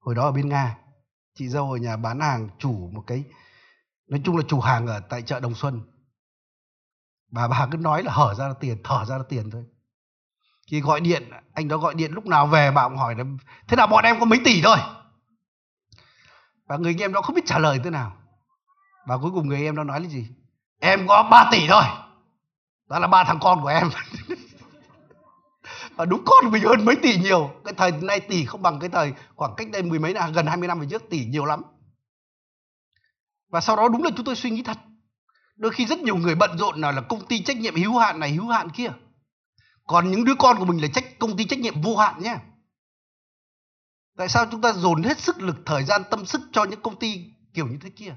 [0.00, 0.78] hồi đó ở bên nga.
[1.34, 3.24] Chị dâu ở nhà bán hàng chủ một cái
[4.06, 5.82] nói chung là chủ hàng ở tại chợ Đồng Xuân.
[7.30, 9.64] Bà bà cứ nói là hở ra là tiền thở ra là tiền thôi.
[10.70, 13.24] Khi gọi điện anh đó gọi điện lúc nào về bà cũng hỏi là
[13.68, 14.78] thế nào bọn em có mấy tỷ thôi?
[16.66, 18.16] Và người anh em đó không biết trả lời thế nào.
[19.06, 20.28] Và cuối cùng người em đó nói là gì?
[20.80, 21.84] Em có 3 tỷ thôi.
[22.88, 23.90] Đó là ba thằng con của em.
[25.96, 27.50] Và đúng con mình hơn mấy tỷ nhiều.
[27.64, 30.46] Cái thời nay tỷ không bằng cái thời khoảng cách đây mười mấy năm, gần
[30.46, 31.62] 20 năm về trước, tỷ nhiều lắm.
[33.48, 34.78] Và sau đó đúng là chúng tôi suy nghĩ thật.
[35.56, 38.20] Đôi khi rất nhiều người bận rộn nào là công ty trách nhiệm hữu hạn
[38.20, 38.92] này, hữu hạn kia.
[39.86, 42.36] Còn những đứa con của mình là trách, công ty trách nhiệm vô hạn nhé.
[44.16, 46.98] Tại sao chúng ta dồn hết sức lực, thời gian, tâm sức cho những công
[46.98, 48.14] ty kiểu như thế kia?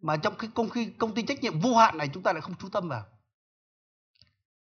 [0.00, 2.40] Mà trong cái công ty công ty trách nhiệm vô hạn này chúng ta lại
[2.40, 3.04] không chú tâm vào.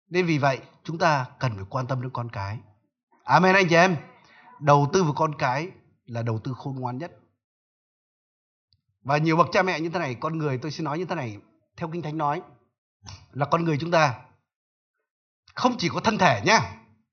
[0.09, 2.59] Nên vì vậy, chúng ta cần phải quan tâm đến con cái.
[3.25, 3.97] Amen anh chị em.
[4.61, 5.71] Đầu tư vào con cái
[6.05, 7.13] là đầu tư khôn ngoan nhất.
[9.03, 11.15] Và nhiều bậc cha mẹ như thế này, con người tôi xin nói như thế
[11.15, 11.39] này,
[11.77, 12.43] theo kinh thánh nói,
[13.33, 14.21] là con người chúng ta
[15.55, 16.61] không chỉ có thân thể nhá,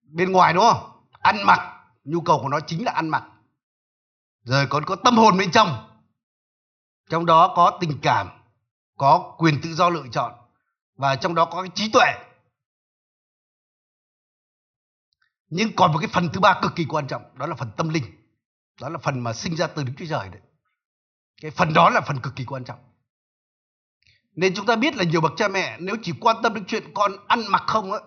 [0.02, 1.08] bên ngoài đúng không?
[1.12, 1.60] Ăn mặc,
[2.04, 3.24] nhu cầu của nó chính là ăn mặc.
[4.44, 5.88] Rồi còn có tâm hồn bên trong
[7.10, 8.30] trong đó có tình cảm,
[8.98, 10.34] có quyền tự do lựa chọn,
[10.95, 12.13] và trong đó có cái trí tuệ.
[15.50, 17.89] Nhưng còn một cái phần thứ ba cực kỳ quan trọng, đó là phần tâm
[17.89, 18.04] linh.
[18.82, 20.41] Đó là phần mà sinh ra từ đức chúa trời đấy.
[21.41, 22.80] Cái phần đó là phần cực kỳ quan trọng.
[24.32, 26.93] Nên chúng ta biết là nhiều bậc cha mẹ, nếu chỉ quan tâm đến chuyện
[26.93, 28.00] con ăn mặc không á,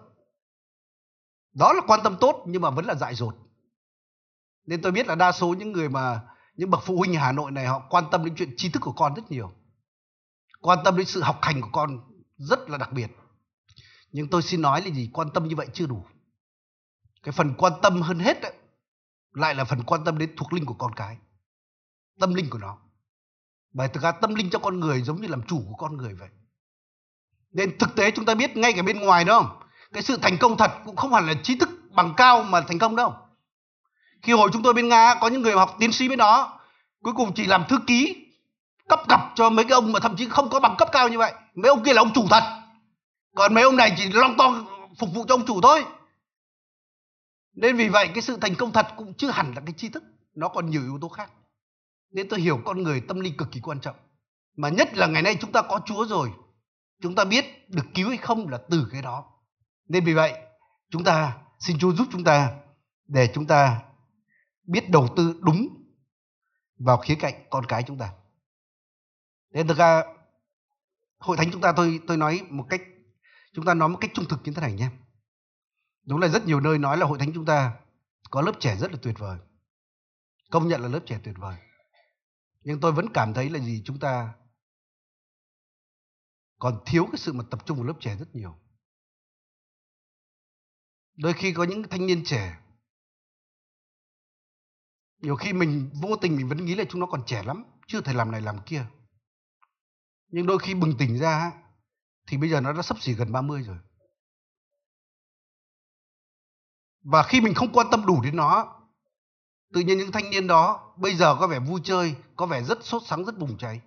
[1.52, 3.36] đó là quan tâm tốt, nhưng mà vẫn là dại dột.
[4.64, 6.20] Nên tôi biết là đa số những người mà
[6.54, 8.92] những bậc phụ huynh Hà Nội này họ quan tâm đến chuyện tri thức của
[8.92, 9.52] con rất nhiều.
[10.60, 12.00] Quan tâm đến sự học hành của con
[12.36, 13.10] rất là đặc biệt.
[14.12, 16.04] Nhưng tôi xin nói là gì quan tâm như vậy chưa đủ.
[17.22, 18.52] Cái phần quan tâm hơn hết ấy,
[19.32, 21.18] lại là phần quan tâm đến thuộc linh của con cái
[22.20, 22.78] tâm linh của nó.
[23.72, 26.14] Bởi thực ra tâm linh cho con người giống như làm chủ của con người
[26.14, 26.28] vậy.
[27.52, 29.46] Nên thực tế chúng ta biết ngay cả bên ngoài đâu,
[29.92, 32.78] cái sự thành công thật cũng không hẳn là trí thức bằng cao mà thành
[32.78, 33.14] công đâu
[34.22, 36.61] khi hồi chúng tôi bên nga có những người học tiến sĩ bên đó,
[37.02, 38.26] cuối cùng chỉ làm thư ký,
[38.88, 41.18] cấp cặp cho mấy cái ông mà thậm chí không có bằng cấp cao như
[41.18, 41.32] vậy.
[41.54, 42.42] Mấy ông kia là ông chủ thật.
[43.37, 44.54] Còn mấy ông này chỉ long to
[44.98, 45.85] phục vụ cho ông chủ thôi.
[47.54, 50.02] Nên vì vậy cái sự thành công thật cũng chưa hẳn là cái tri thức.
[50.35, 51.30] Nó còn nhiều yếu tố khác.
[52.12, 53.96] Nên tôi hiểu con người tâm linh cực kỳ quan trọng.
[54.56, 56.30] Mà nhất là ngày nay chúng ta có chúa rồi.
[57.02, 59.24] Chúng ta biết được cứu hay không là từ cái đó.
[59.88, 60.32] Nên vì vậy,
[60.90, 62.50] chúng ta xin chúa giúp chúng ta
[63.08, 63.80] để chúng ta
[64.64, 65.68] biết đầu tư đúng
[66.79, 68.12] vào khía cạnh con cái chúng ta.
[69.51, 70.03] Nên thực ra,
[71.18, 72.83] hội thánh chúng ta tôi tôi nói một cách,
[73.53, 74.90] chúng ta nói một cách trung thực như thế này nhé.
[76.05, 77.75] Đúng là rất nhiều nơi nói là hội thánh chúng ta
[78.31, 79.38] có lớp trẻ rất là tuyệt vời.
[80.51, 81.57] Công nhận là lớp trẻ tuyệt vời.
[82.62, 83.83] Nhưng tôi vẫn cảm thấy là gì?
[83.85, 84.35] Chúng ta
[86.59, 88.59] còn thiếu cái sự mà tập trung vào lớp trẻ rất nhiều.
[91.14, 92.59] Đôi khi có những thanh niên trẻ
[95.22, 98.00] nhiều khi mình vô tình mình vẫn nghĩ là chúng nó còn trẻ lắm, chưa
[98.00, 98.85] thể làm này làm kia.
[100.28, 101.52] Nhưng đôi khi bừng tỉnh ra
[102.26, 103.78] thì bây giờ nó đã sắp xỉ gần 30 rồi.
[107.02, 108.80] Và khi mình không quan tâm đủ đến nó,
[109.72, 112.85] tự nhiên những thanh niên đó bây giờ có vẻ vui chơi, có vẻ rất
[112.85, 113.80] sốt sắng, rất bùng cháy.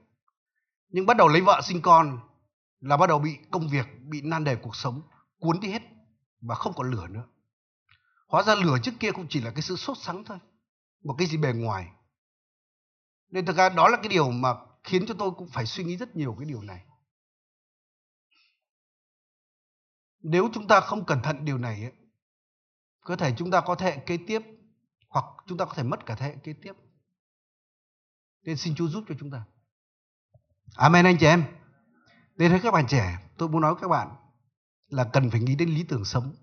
[0.90, 2.20] Nhưng bắt đầu lấy vợ sinh con
[2.80, 5.02] là bắt đầu bị công việc, bị nan đề cuộc sống
[5.40, 5.82] cuốn đi hết
[6.42, 7.24] và không còn lửa nữa.
[8.28, 10.38] Hóa ra lửa trước kia cũng chỉ là cái sự sốt sắng thôi
[11.06, 11.92] một cái gì bề ngoài.
[13.30, 14.50] Nên thực ra đó là cái điều mà
[14.84, 16.86] khiến cho tôi cũng phải suy nghĩ rất nhiều cái điều này.
[20.20, 21.94] Nếu chúng ta không cẩn thận điều này ấy,
[23.02, 24.42] có thể chúng ta có thể kế tiếp
[25.10, 26.74] hoặc chúng ta có thể mất cả thế hệ kế tiếp.
[28.44, 29.44] Nên xin Chúa giúp cho chúng ta.
[30.76, 31.46] Amen anh chị em.
[32.36, 34.16] Nên thấy các bạn trẻ tôi muốn nói với các bạn
[34.88, 36.36] là cần phải nghĩ đến lý tưởng sống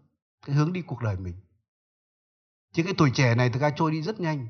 [0.47, 1.41] cái hướng đi cuộc đời mình
[2.73, 4.49] chứ cái tuổi trẻ này thực ra trôi đi rất nhanh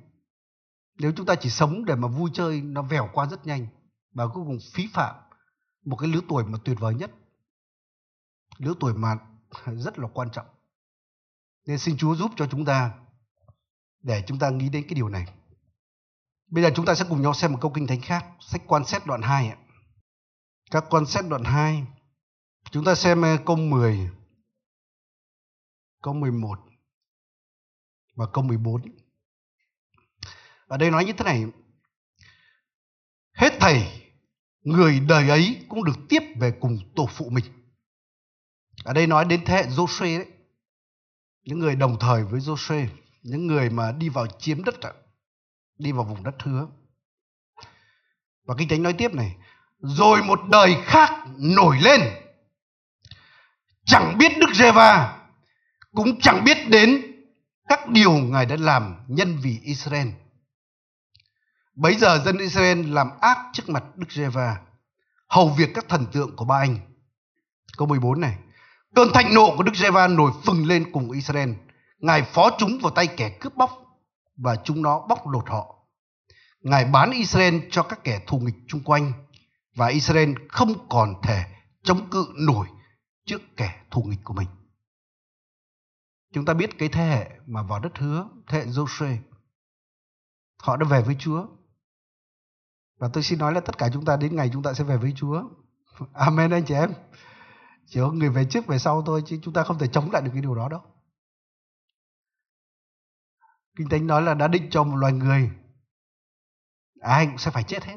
[0.99, 3.67] nếu chúng ta chỉ sống để mà vui chơi nó vèo qua rất nhanh
[4.13, 5.15] và cuối cùng phí phạm
[5.85, 7.11] một cái lứa tuổi mà tuyệt vời nhất
[8.59, 9.19] lứa tuổi mà
[9.67, 10.47] rất là quan trọng
[11.67, 12.93] nên xin Chúa giúp cho chúng ta
[14.03, 15.27] để chúng ta nghĩ đến cái điều này.
[16.47, 18.85] Bây giờ chúng ta sẽ cùng nhau xem một câu kinh thánh khác, sách quan
[18.85, 19.57] xét đoạn 2 ạ.
[20.71, 21.87] Các quan xét đoạn 2.
[22.71, 24.11] Chúng ta xem ờ, câu 10,
[26.03, 26.59] câu 11
[28.15, 28.83] và câu 14.
[30.67, 31.45] Ở đây nói như thế này.
[33.33, 34.03] Hết thầy,
[34.61, 37.45] người đời ấy cũng được tiếp về cùng tổ phụ mình.
[38.85, 40.27] Ở đây nói đến thế hệ Joshua đấy.
[41.45, 42.87] Những người đồng thời với Joshua
[43.23, 44.75] những người mà đi vào chiếm đất
[45.79, 46.67] đi vào vùng đất hứa
[48.45, 49.37] và kinh thánh nói tiếp này,
[49.79, 52.01] rồi một đời khác nổi lên,
[53.85, 55.19] chẳng biết đức giê-va,
[55.95, 57.12] cũng chẳng biết đến
[57.69, 60.09] các điều ngài đã làm nhân vì Israel.
[61.75, 64.57] Bấy giờ dân Israel làm ác trước mặt đức giê-va.
[65.29, 66.79] Hầu việc các thần tượng của ba anh.
[67.77, 68.39] Câu 14 này.
[68.95, 71.51] Cơn thạnh nộ của đức giê-va nổi phừng lên cùng Israel.
[71.99, 73.71] Ngài phó chúng vào tay kẻ cướp bóc
[74.37, 75.75] và chúng nó bóc lột họ.
[76.61, 79.13] Ngài bán Israel cho các kẻ thù nghịch chung quanh
[79.75, 81.45] và Israel không còn thể
[81.83, 82.67] chống cự nổi
[83.27, 84.49] trước kẻ thù nghịch của mình.
[86.33, 89.17] Chúng ta biết cái thế hệ mà vào đất hứa, thế hệ Joshua,
[90.63, 91.47] họ đã về với Chúa.
[92.99, 94.97] Và tôi xin nói là tất cả chúng ta đến ngày chúng ta sẽ về
[94.97, 95.43] với Chúa.
[96.13, 96.93] Amen anh chị em.
[97.87, 100.23] Chỉ có người về trước về sau thôi chứ chúng ta không thể chống lại
[100.23, 100.81] được cái điều đó đâu.
[103.77, 105.51] Kinh Thánh nói là đã định cho một loài người
[107.01, 107.97] à, ai cũng sẽ phải chết hết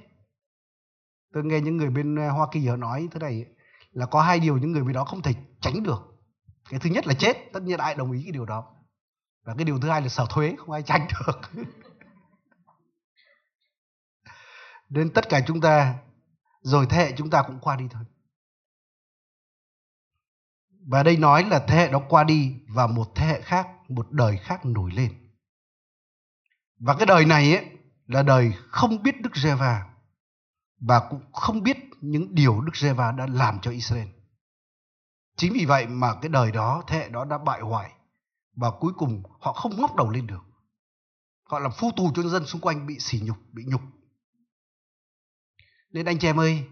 [1.34, 3.45] tôi nghe những người bên hoa kỳ họ nói thế này
[3.91, 6.14] là có hai điều những người bên đó không thể tránh được
[6.69, 8.75] cái thứ nhất là chết, tất nhiên ai đồng ý cái điều đó.
[9.43, 11.63] Và cái điều thứ hai là sở thuế, không ai tránh được.
[14.89, 15.95] Nên tất cả chúng ta,
[16.62, 18.04] rồi thế hệ chúng ta cũng qua đi thôi.
[20.88, 24.12] Và đây nói là thế hệ đó qua đi và một thế hệ khác, một
[24.12, 25.32] đời khác nổi lên.
[26.80, 27.65] Và cái đời này ấy,
[28.08, 29.86] là đời không biết Đức Giê-va
[30.80, 34.08] và cũng không biết những điều Đức Giê-va đã làm cho Israel.
[35.36, 37.91] Chính vì vậy mà cái đời đó, thế hệ đó đã bại hoại
[38.56, 40.41] và cuối cùng họ không ngóc đầu lên được.
[41.43, 43.82] Họ làm phu tù cho dân xung quanh bị sỉ nhục, bị nhục.
[45.89, 46.67] Nên anh chị em ơi,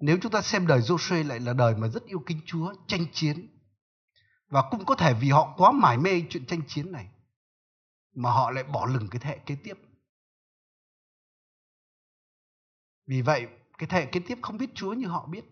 [0.00, 3.06] nếu chúng ta xem đời Joshua lại là đời mà rất yêu kính Chúa, tranh
[3.12, 3.48] chiến
[4.48, 7.08] và cũng có thể vì họ quá mải mê chuyện tranh chiến này
[8.14, 9.74] mà họ lại bỏ lửng cái thế hệ kế tiếp
[13.10, 13.46] Vì vậy,
[13.78, 15.44] cái thế hệ kế tiếp không biết Chúa như họ biết.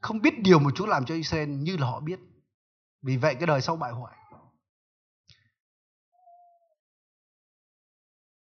[0.00, 2.20] Không biết điều mà Chúa làm cho Israel như là họ biết.
[3.02, 4.16] Vì vậy cái đời sau bại hoại.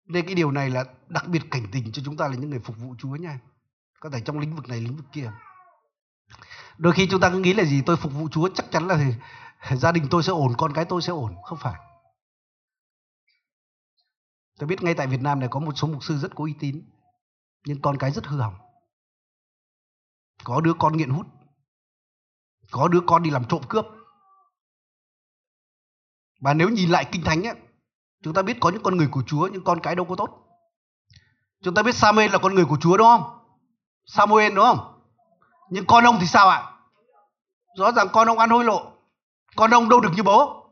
[0.06, 2.60] Nên cái điều này là đặc biệt cảnh tỉnh cho chúng ta là những người
[2.60, 3.40] phục vụ Chúa nha.
[4.00, 5.32] Có thể trong lĩnh vực này, lĩnh vực kia.
[6.78, 8.98] Đôi khi chúng ta cứ nghĩ là gì tôi phục vụ Chúa chắc chắn là
[8.98, 11.36] thì, gia đình tôi sẽ ổn, con cái tôi sẽ ổn.
[11.44, 11.80] Không phải.
[14.60, 16.54] Tôi biết ngay tại Việt Nam này có một số mục sư rất có uy
[16.60, 16.90] tín
[17.66, 18.56] nhưng con cái rất hư hỏng
[20.44, 21.28] có đứa con nghiện hút
[22.72, 23.86] có đứa con đi làm trộm cướp.
[26.42, 27.56] Và nếu nhìn lại kinh thánh ấy,
[28.24, 30.30] chúng ta biết có những con người của Chúa nhưng con cái đâu có tốt.
[31.64, 33.24] Chúng ta biết Samuel là con người của Chúa đúng không?
[34.06, 35.02] Samuel đúng không?
[35.70, 36.72] Nhưng con ông thì sao ạ?
[37.78, 38.92] Rõ ràng con ông ăn hối lộ.
[39.56, 40.72] Con ông đâu được như bố.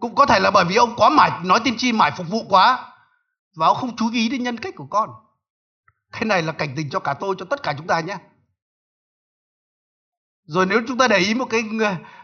[0.00, 2.44] Cũng có thể là bởi vì ông quá mải nói tiên tri mải phục vụ
[2.48, 2.94] quá
[3.56, 5.10] và ông không chú ý đến nhân cách của con.
[6.12, 8.18] Cái này là cảnh tình cho cả tôi, cho tất cả chúng ta nhé.
[10.48, 11.64] Rồi nếu chúng ta để ý một cái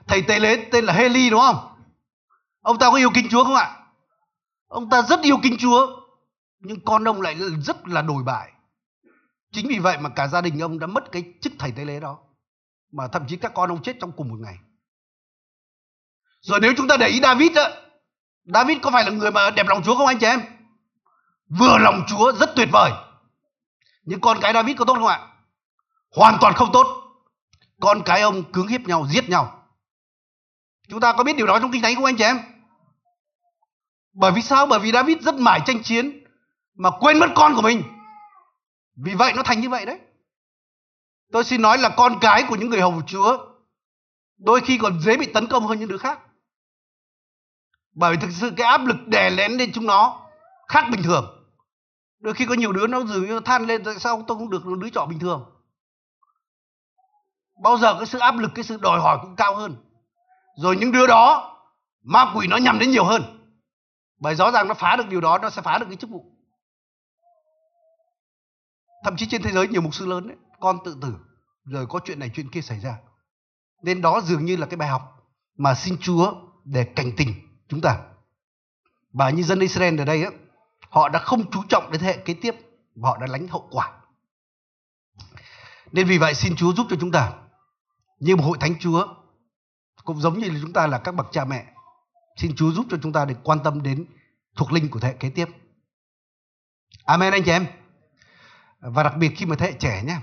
[0.06, 1.68] thầy tế lễ tên là Heli đúng không?
[2.60, 3.76] Ông ta có yêu kính Chúa không ạ?
[4.68, 5.86] Ông ta rất yêu kính Chúa.
[6.60, 8.52] Nhưng con ông lại rất là đổi bại.
[9.52, 12.00] Chính vì vậy mà cả gia đình ông đã mất cái chức thầy tế lễ
[12.00, 12.18] đó.
[12.92, 14.58] Mà thậm chí các con ông chết trong cùng một ngày.
[16.40, 17.70] Rồi nếu chúng ta để ý David á,
[18.44, 20.40] David có phải là người mà đẹp lòng Chúa không anh chị em?
[21.48, 22.90] Vừa lòng Chúa rất tuyệt vời.
[24.02, 25.28] Nhưng con cái David có tốt không ạ?
[26.16, 27.03] Hoàn toàn không tốt.
[27.84, 29.62] Con cái ông cứng hiếp nhau, giết nhau.
[30.88, 32.38] Chúng ta có biết điều đó trong kinh thánh không anh chị em?
[34.12, 34.66] Bởi vì sao?
[34.66, 36.24] Bởi vì David rất mải tranh chiến
[36.74, 37.82] mà quên mất con của mình.
[38.96, 39.98] Vì vậy nó thành như vậy đấy.
[41.32, 43.38] Tôi xin nói là con cái của những người hầu Chúa
[44.38, 46.18] đôi khi còn dễ bị tấn công hơn những đứa khác.
[47.94, 50.26] Bởi vì thực sự cái áp lực đè lén lên chúng nó
[50.68, 51.44] khác bình thường
[52.18, 54.62] đôi khi có nhiều đứa nó dường như than lên tại sao tôi không được
[54.80, 55.53] đứa trọ bình thường
[57.62, 59.76] bao giờ cái sự áp lực, cái sự đòi hỏi cũng cao hơn.
[60.56, 61.56] Rồi những đứa đó,
[62.02, 63.22] ma quỷ nó nhằm đến nhiều hơn.
[64.18, 66.24] Bởi rõ ràng nó phá được điều đó, nó sẽ phá được cái chức vụ.
[69.04, 71.14] Thậm chí trên thế giới nhiều mục sư lớn ấy, con tự tử,
[71.64, 72.98] rồi có chuyện này chuyện kia xảy ra.
[73.82, 75.02] Nên đó dường như là cái bài học
[75.56, 76.32] mà xin Chúa
[76.64, 77.34] để cảnh tỉnh
[77.68, 77.98] chúng ta.
[79.12, 80.30] Và như dân Israel ở đây á,
[80.90, 82.54] họ đã không chú trọng đến thế hệ kế tiếp
[82.94, 83.92] và họ đã lãnh hậu quả.
[85.92, 87.32] Nên vì vậy xin Chúa giúp cho chúng ta
[88.18, 89.06] như một hội thánh Chúa,
[90.04, 91.72] cũng giống như chúng ta là các bậc cha mẹ,
[92.36, 94.06] xin Chúa giúp cho chúng ta để quan tâm đến
[94.56, 95.48] thuộc linh của thế hệ kế tiếp
[97.04, 97.66] Amen, anh chị em
[98.80, 100.20] và đặc biệt khi mà thế hệ trẻ nhé,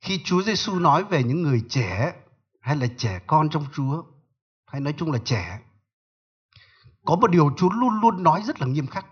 [0.00, 2.14] khi Chúa Giêsu nói về những người trẻ
[2.60, 4.02] hay là trẻ con trong Chúa,
[4.66, 5.60] hay nói chung là trẻ,
[7.04, 9.06] có một điều Chúa luôn luôn nói rất là nghiêm khắc.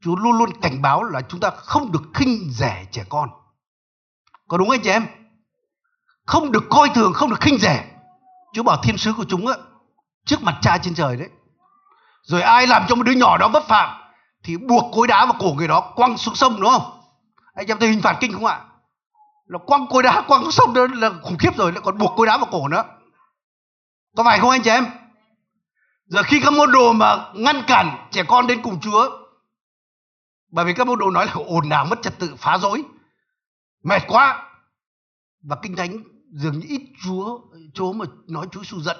[0.00, 3.28] Chúa luôn luôn cảnh báo là chúng ta không được khinh rẻ trẻ con.
[4.48, 5.06] Có đúng anh chị em?
[6.26, 7.84] Không được coi thường, không được khinh rẻ.
[8.54, 9.54] Chúa bảo thiên sứ của chúng á,
[10.26, 11.28] trước mặt cha trên trời đấy.
[12.22, 14.00] Rồi ai làm cho một đứa nhỏ đó vấp phạm
[14.44, 17.00] thì buộc cối đá vào cổ người đó quăng xuống sông đúng không?
[17.54, 18.60] Anh em thấy hình phạt kinh không ạ?
[19.46, 22.12] Là quăng cối đá quăng xuống sông đó là khủng khiếp rồi, lại còn buộc
[22.16, 22.84] cối đá vào cổ nữa.
[24.16, 24.86] Có phải không anh chị em?
[26.06, 29.10] Giờ khi các môn đồ mà ngăn cản trẻ con đến cùng Chúa
[30.50, 32.84] bởi vì các môn đồ nói là ồn ào mất trật tự phá rối
[33.84, 34.50] mệt quá.
[35.42, 35.98] Và kinh thánh
[36.32, 37.40] dường như ít chúa
[37.74, 38.96] chúa mà nói chúa su giận.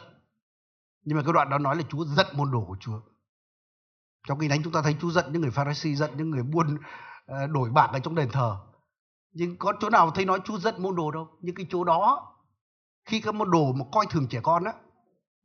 [1.05, 3.01] Nhưng mà cái đoạn đó nói là chúa giận môn đồ của chúa.
[4.29, 6.79] Trong kinh thánh chúng ta thấy chúa giận những người pharisee giận những người buôn
[7.27, 8.57] ờ, đổi bạc ở trong đền thờ.
[9.33, 11.29] Nhưng có chỗ nào thấy nói chúa giận môn đồ đâu.
[11.41, 12.35] Nhưng cái chỗ đó,
[13.05, 14.73] khi các môn đồ mà coi thường trẻ con á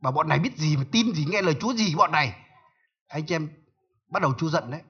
[0.01, 2.45] và bọn này biết gì mà tin gì, nghe lời chúa gì bọn này.
[3.07, 3.49] Anh chị em
[4.11, 4.81] bắt đầu chúa giận đấy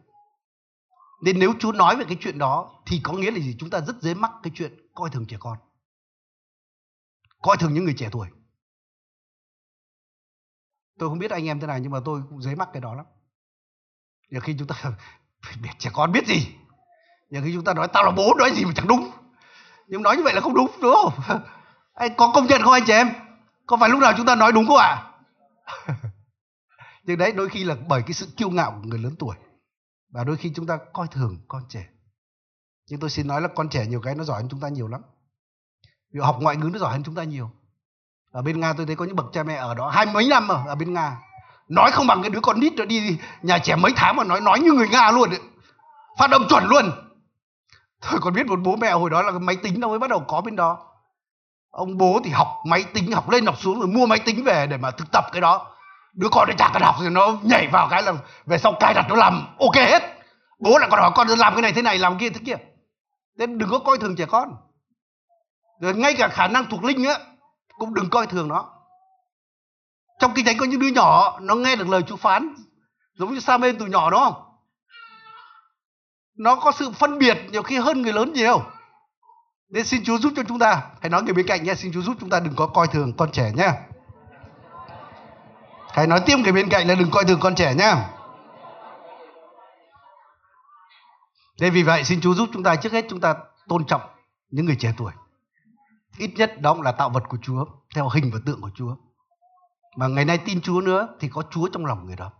[1.22, 3.56] nên nếu Chúa nói về cái chuyện đó, thì có nghĩa là gì?
[3.60, 5.58] Chúng ta rất dễ mắc cái chuyện coi thường trẻ con.
[7.42, 8.28] Coi thường những người trẻ tuổi.
[11.00, 12.96] Tôi không biết anh em thế nào, nhưng mà tôi cũng dễ mắc cái đó
[12.96, 13.06] lắm.
[14.30, 14.76] Nhiều khi chúng ta
[15.62, 16.56] biết trẻ con biết gì.
[17.30, 19.12] Nhiều khi chúng ta nói, tao là bố, nói gì mà chẳng đúng.
[19.88, 21.42] Nhưng nói như vậy là không đúng đúng không?
[21.94, 23.10] Anh có công nhận không anh chị em?
[23.66, 25.12] Có phải lúc nào chúng ta nói đúng không ạ?
[25.66, 25.84] À?
[27.04, 29.36] nhưng đấy, đôi khi là bởi cái sự kiêu ngạo của người lớn tuổi
[30.10, 31.86] và đôi khi chúng ta coi thường con trẻ.
[32.90, 34.88] Nhưng tôi xin nói là con trẻ nhiều cái nó giỏi hơn chúng ta nhiều
[34.88, 35.02] lắm.
[36.14, 37.52] Vì học ngoại ngữ nó giỏi hơn chúng ta nhiều.
[38.32, 40.48] Ở bên nga tôi thấy có những bậc cha mẹ ở đó hai mấy năm
[40.48, 41.20] ở, ở bên nga
[41.70, 44.42] nói không bằng cái đứa con nít rồi đi nhà trẻ mấy tháng mà nói
[44.42, 45.40] nói như người nga luôn ấy.
[46.18, 46.92] phát âm chuẩn luôn.
[48.02, 50.24] Tôi còn biết một bố mẹ hồi đó là máy tính nó mới bắt đầu
[50.28, 50.86] có bên đó.
[51.70, 54.68] Ông bố thì học máy tính học lên học xuống rồi mua máy tính về
[54.68, 55.76] để mà thực tập cái đó
[56.20, 58.14] đứa con nó chả cần học thì nó nhảy vào cái là
[58.46, 60.04] về sau cài đặt nó làm, ok hết.
[60.60, 62.56] Bố lại còn hỏi con làm cái này thế này, làm kia thế kia.
[63.38, 64.56] Nên đừng có coi thường trẻ con.
[65.82, 67.20] Rồi ngay cả khả năng thuộc linh á,
[67.78, 68.70] cũng đừng coi thường nó.
[70.20, 72.56] Trong kinh thánh có những đứa nhỏ, nó nghe được lời Chúa phán,
[73.14, 74.44] giống như sa mê từ nhỏ, đúng không?
[76.38, 78.62] Nó có sự phân biệt nhiều khi hơn người lớn nhiều.
[79.70, 82.02] Nên xin Chúa giúp cho chúng ta, hãy nói người bên cạnh nhé, xin Chúa
[82.02, 83.72] giúp chúng ta đừng có coi thường con trẻ nhé.
[85.94, 88.10] Hãy nói tiếp cái bên cạnh là đừng coi thường con trẻ nhá.
[91.60, 93.36] Thế vì vậy xin Chúa giúp chúng ta trước hết chúng ta
[93.68, 94.02] tôn trọng
[94.50, 95.12] những người trẻ tuổi.
[96.18, 98.96] Ít nhất đó cũng là tạo vật của Chúa, theo hình và tượng của Chúa.
[99.96, 102.32] Mà ngày nay tin Chúa nữa thì có Chúa trong lòng người đó.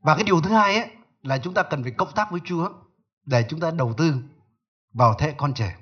[0.00, 0.90] Và cái điều thứ hai ấy
[1.22, 2.68] là chúng ta cần phải cộng tác với Chúa
[3.24, 4.14] để chúng ta đầu tư
[4.92, 5.76] vào thế con trẻ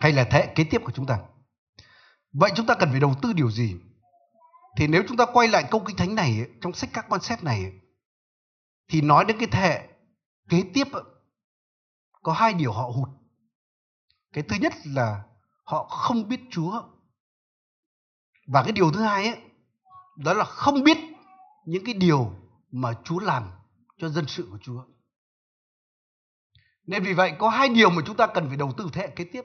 [0.00, 1.18] hay là thế kế tiếp của chúng ta.
[2.32, 3.76] Vậy chúng ta cần phải đầu tư điều gì?
[4.76, 7.44] Thì nếu chúng ta quay lại câu kinh thánh này, trong sách các quan xét
[7.44, 7.72] này,
[8.88, 9.88] thì nói đến cái thế hệ
[10.48, 10.88] kế tiếp,
[12.22, 13.08] có hai điều họ hụt.
[14.32, 15.22] Cái thứ nhất là
[15.64, 16.82] họ không biết chúa.
[18.46, 19.40] Và cái điều thứ hai ấy,
[20.16, 20.98] đó là không biết
[21.64, 22.32] những cái điều
[22.70, 23.50] mà chúa làm
[23.98, 24.84] cho dân sự của chúa.
[26.86, 29.08] Nên vì vậy, có hai điều mà chúng ta cần phải đầu tư thế hệ
[29.16, 29.44] kế tiếp.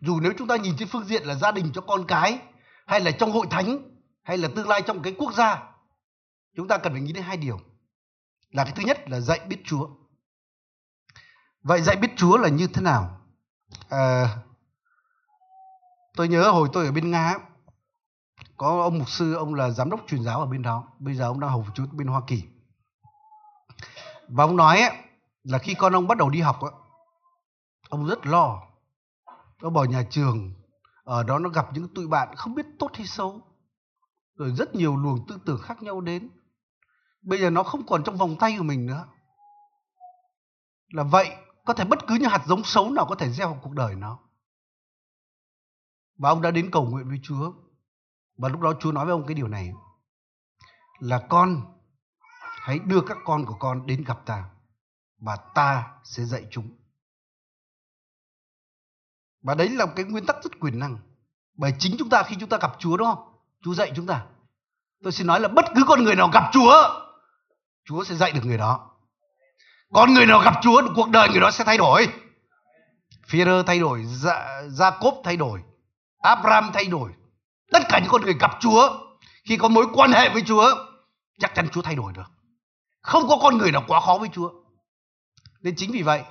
[0.00, 2.38] Dù nếu chúng ta nhìn trên phương diện là gia đình cho con cái,
[2.86, 5.62] hay là trong hội thánh hay là tương lai trong cái quốc gia
[6.56, 7.60] chúng ta cần phải nghĩ đến hai điều.
[8.50, 9.88] Là cái thứ nhất là dạy biết Chúa.
[11.62, 13.20] Vậy dạy biết Chúa là như thế nào?
[13.88, 14.36] À,
[16.16, 17.34] tôi nhớ hồi tôi ở bên Nga
[18.56, 20.88] có ông mục sư ông là giám đốc truyền giáo ở bên đó.
[20.98, 22.42] Bây giờ ông đang hầu Chúa bên Hoa Kỳ.
[24.28, 24.96] Và ông nói ấy,
[25.44, 26.72] là khi con ông bắt đầu đi học ấy,
[27.88, 28.62] ông rất lo.
[29.62, 30.54] Nó bỏ nhà trường
[31.04, 33.40] ở đó nó gặp những tụi bạn không biết tốt hay xấu
[34.40, 36.30] rồi rất nhiều luồng tư tưởng khác nhau đến.
[37.22, 39.06] Bây giờ nó không còn trong vòng tay của mình nữa.
[40.88, 43.60] Là vậy, có thể bất cứ những hạt giống xấu nào có thể gieo vào
[43.62, 44.18] cuộc đời nó.
[46.16, 47.52] Và ông đã đến cầu nguyện với Chúa.
[48.36, 49.72] Và lúc đó Chúa nói với ông cái điều này.
[50.98, 51.78] Là con,
[52.60, 54.50] hãy đưa các con của con đến gặp ta,
[55.18, 56.70] và ta sẽ dạy chúng.
[59.42, 60.98] Và đấy là cái nguyên tắc rất quyền năng.
[61.54, 63.26] Bởi chính chúng ta khi chúng ta gặp Chúa, đúng không?
[63.62, 64.26] Chúa dạy chúng ta.
[65.02, 66.74] Tôi xin nói là bất cứ con người nào gặp Chúa,
[67.84, 68.90] Chúa sẽ dạy được người đó.
[69.92, 72.08] Con người nào gặp Chúa, cuộc đời người đó sẽ thay đổi.
[73.28, 75.60] Phi-rơ thay đổi, Gia, Gia-cốp thay đổi,
[76.22, 77.10] Abraham thay đổi.
[77.72, 78.90] Tất cả những con người gặp Chúa,
[79.44, 80.74] khi có mối quan hệ với Chúa,
[81.38, 82.30] chắc chắn Chúa thay đổi được.
[83.00, 84.50] Không có con người nào quá khó với Chúa.
[85.62, 86.22] Nên chính vì vậy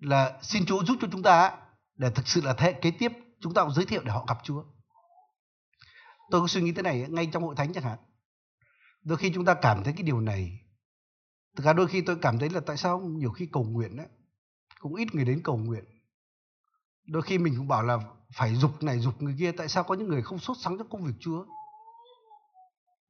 [0.00, 1.50] là xin Chúa giúp cho chúng ta
[1.96, 4.38] để thực sự là thế kế tiếp chúng ta cũng giới thiệu để họ gặp
[4.42, 4.62] Chúa
[6.30, 7.98] tôi có suy nghĩ thế này ngay trong hội thánh chẳng hạn.
[9.02, 10.60] Đôi khi chúng ta cảm thấy cái điều này.
[11.56, 14.06] Thực ra đôi khi tôi cảm thấy là tại sao nhiều khi cầu nguyện ấy,
[14.78, 15.84] cũng ít người đến cầu nguyện.
[17.06, 17.98] Đôi khi mình cũng bảo là
[18.32, 20.88] phải dục này dục người kia tại sao có những người không sốt sắng trong
[20.88, 21.44] công việc chúa?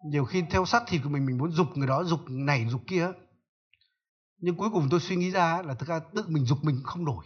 [0.05, 2.83] Nhiều khi theo sát thịt của mình mình muốn dục người đó dục này dục
[2.87, 3.13] kia
[4.45, 7.05] nhưng cuối cùng tôi suy nghĩ ra là thực ra tự mình dục mình không
[7.05, 7.25] nổi.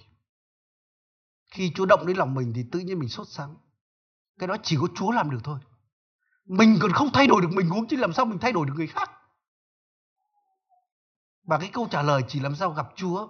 [1.51, 3.57] Khi chúa động đến lòng mình thì tự nhiên mình sốt sắng.
[4.39, 5.59] Cái đó chỉ có chúa làm được thôi
[6.49, 8.73] mình còn không thay đổi được mình huống chứ làm sao mình thay đổi được
[8.77, 9.11] người khác.
[11.47, 13.29] Và cái câu trả lời chỉ làm sao gặp chúa,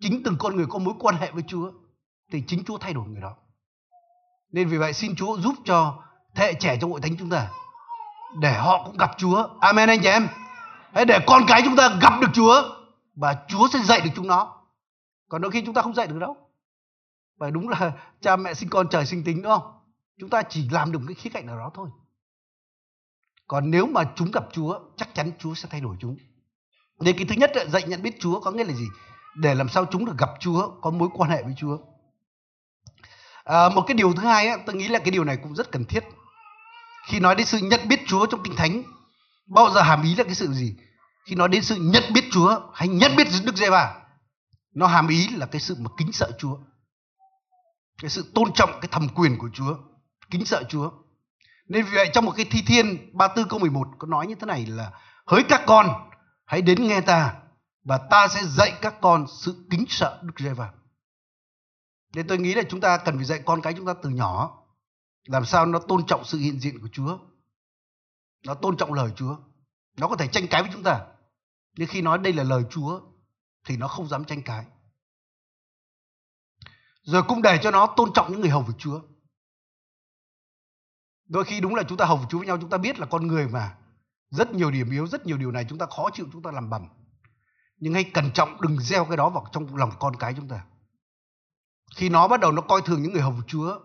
[0.00, 1.72] chính từng con người có mối quan hệ với chúa,
[2.32, 3.36] thì chính chúa thay đổi người đó.
[4.52, 6.02] Nên vì vậy xin chúa giúp cho
[6.34, 7.50] thế hệ trẻ trong hội thánh chúng ta
[8.40, 9.48] để họ cũng gặp chúa.
[9.60, 10.28] Amen anh chị em.
[10.92, 12.62] Hãy để con cái chúng ta gặp được chúa
[13.16, 14.62] và chúa sẽ dạy được chúng nó.
[15.28, 16.36] Còn đôi khi chúng ta không dạy được đâu.
[17.38, 19.72] Và đúng là cha mẹ sinh con trời sinh tính, đúng không?
[20.20, 21.88] Chúng ta chỉ làm được cái khía cạnh nào đó thôi
[23.46, 26.16] còn nếu mà chúng gặp chúa chắc chắn chúa sẽ thay đổi chúng.
[27.00, 28.86] Nên cái thứ nhất dạy nhận biết chúa có nghĩa là gì?
[29.36, 31.78] Để làm sao chúng được gặp chúa có mối quan hệ với chúa.
[33.44, 35.72] À, một cái điều thứ hai ấy, tôi nghĩ là cái điều này cũng rất
[35.72, 36.04] cần thiết.
[37.08, 38.82] Khi nói đến sự nhận biết chúa trong kinh thánh
[39.46, 40.76] bao giờ hàm ý là cái sự gì?
[41.24, 44.06] Khi nói đến sự nhận biết chúa hay nhận biết đức giê va
[44.76, 46.58] nó hàm ý là cái sự mà kính sợ chúa.
[48.02, 49.76] Cái sự tôn trọng cái thẩm quyền của chúa
[50.30, 50.90] kính sợ chúa
[51.68, 54.46] nên vì vậy trong một cái thi thiên 34 câu 11 có nói như thế
[54.46, 54.92] này là,
[55.26, 56.10] hỡi các con,
[56.44, 57.34] hãy đến nghe ta
[57.84, 60.72] và ta sẽ dạy các con sự kính sợ Đức Giê-va.
[62.14, 64.62] Nên tôi nghĩ là chúng ta cần phải dạy con cái chúng ta từ nhỏ,
[65.26, 67.18] làm sao nó tôn trọng sự hiện diện của Chúa.
[68.46, 69.36] Nó tôn trọng lời Chúa.
[69.96, 71.06] Nó có thể tranh cãi với chúng ta.
[71.76, 73.00] Nhưng khi nói đây là lời Chúa
[73.64, 74.64] thì nó không dám tranh cãi.
[77.02, 79.00] Rồi cũng để cho nó tôn trọng những người hầu của Chúa.
[81.28, 83.06] Đôi khi đúng là chúng ta hồng chú Chúa với nhau chúng ta biết là
[83.06, 83.76] con người mà
[84.30, 86.70] rất nhiều điểm yếu, rất nhiều điều này chúng ta khó chịu, chúng ta làm
[86.70, 86.88] bầm.
[87.78, 90.66] Nhưng hãy cẩn trọng đừng gieo cái đó vào trong lòng con cái chúng ta.
[91.96, 93.78] Khi nó bắt đầu nó coi thường những người hồng Chúa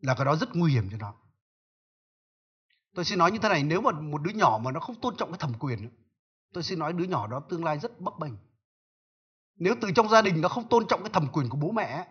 [0.00, 1.14] là cái đó rất nguy hiểm cho nó.
[2.94, 5.16] Tôi xin nói như thế này, nếu mà một đứa nhỏ mà nó không tôn
[5.16, 5.90] trọng cái thẩm quyền,
[6.52, 8.32] tôi xin nói đứa nhỏ đó tương lai rất bấp bênh.
[9.56, 12.06] Nếu từ trong gia đình nó không tôn trọng cái thẩm quyền của bố mẹ,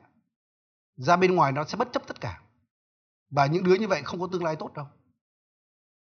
[0.96, 2.42] ra bên ngoài nó sẽ bất chấp tất cả.
[3.34, 4.88] Và những đứa như vậy không có tương lai tốt đâu.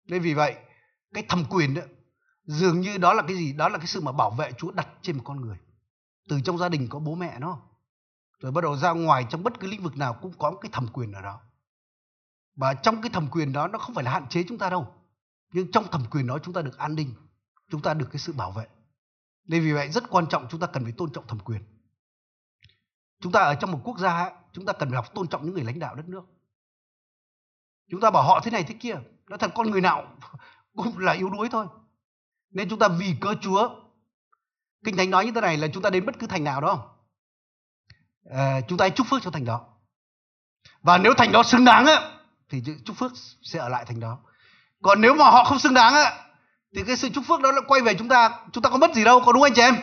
[0.05, 0.55] Nên vì vậy,
[1.13, 1.81] cái thẩm quyền đó
[2.45, 3.53] dường như đó là cái gì?
[3.53, 5.57] Đó là cái sự mà bảo vệ chúa đặt trên một con người.
[6.29, 7.61] Từ trong gia đình có bố mẹ nó
[8.39, 10.87] rồi bắt đầu ra ngoài trong bất cứ lĩnh vực nào cũng có cái thẩm
[10.93, 11.41] quyền ở đó.
[12.55, 14.93] Và trong cái thẩm quyền đó nó không phải là hạn chế chúng ta đâu.
[15.53, 17.13] Nhưng trong thẩm quyền đó chúng ta được an ninh
[17.69, 18.67] chúng ta được cái sự bảo vệ.
[19.45, 21.61] Nên vì vậy rất quan trọng chúng ta cần phải tôn trọng thẩm quyền.
[23.21, 25.53] Chúng ta ở trong một quốc gia chúng ta cần phải học tôn trọng những
[25.53, 26.23] người lãnh đạo đất nước
[27.89, 28.95] chúng ta bảo họ thế này thế kia
[29.27, 30.07] nói thật con người nào
[30.75, 31.65] cũng là yếu đuối thôi.
[32.51, 33.69] Nên chúng ta vì cớ Chúa
[34.85, 36.89] Kinh Thánh nói như thế này là chúng ta đến bất cứ thành nào đó.
[38.31, 39.61] À, Chúng ta hãy chúc phước cho thành đó.
[40.81, 42.11] Và nếu thành đó xứng đáng á
[42.49, 43.11] Thì chúc phước
[43.41, 44.17] sẽ ở lại thành đó.
[44.81, 46.11] Còn nếu mà họ không xứng đáng á
[46.75, 48.39] Thì cái sự chúc phước đó lại quay về chúng ta.
[48.51, 49.75] Chúng ta có mất gì đâu, có đúng anh chị em?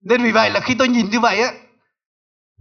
[0.00, 1.52] Nên vì vậy là khi tôi nhìn như vậy á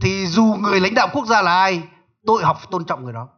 [0.01, 1.83] Thì dù người lãnh đạo quốc gia là ai
[2.25, 3.29] Tôi học tôn trọng người đó.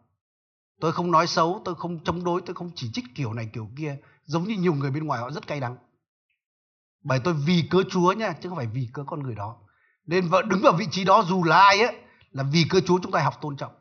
[0.82, 3.70] Tôi không nói xấu, tôi không chống đối, tôi không chỉ trích kiểu này kiểu
[3.78, 5.78] kia Giống như nhiều người bên ngoài họ rất cay đắng.
[7.04, 9.58] Bởi tôi vì cớ Chúa nha, chứ không phải vì cớ con người đó.
[10.06, 11.96] Nên vợ đứng vào vị trí đó dù là ai ấy,
[12.32, 13.74] là vì cớ Chúa chúng ta học tôn trọng.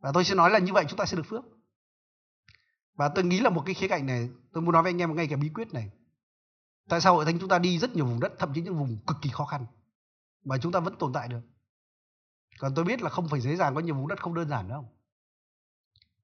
[0.00, 1.44] Và tôi sẽ nói là như vậy chúng ta sẽ được phước.
[2.94, 5.08] Và tôi nghĩ là một cái khía cạnh này, tôi muốn nói với anh em
[5.08, 5.90] một ngay cái bí quyết này.
[6.88, 8.98] Tại sao hội thánh chúng ta đi rất nhiều vùng đất, thậm chí những vùng
[9.06, 9.66] cực kỳ khó khăn.
[10.44, 11.40] Mà chúng ta vẫn tồn tại được.
[12.58, 14.68] Còn tôi biết là không phải dễ dàng có nhiều vùng đất không đơn giản
[14.68, 14.88] đâu.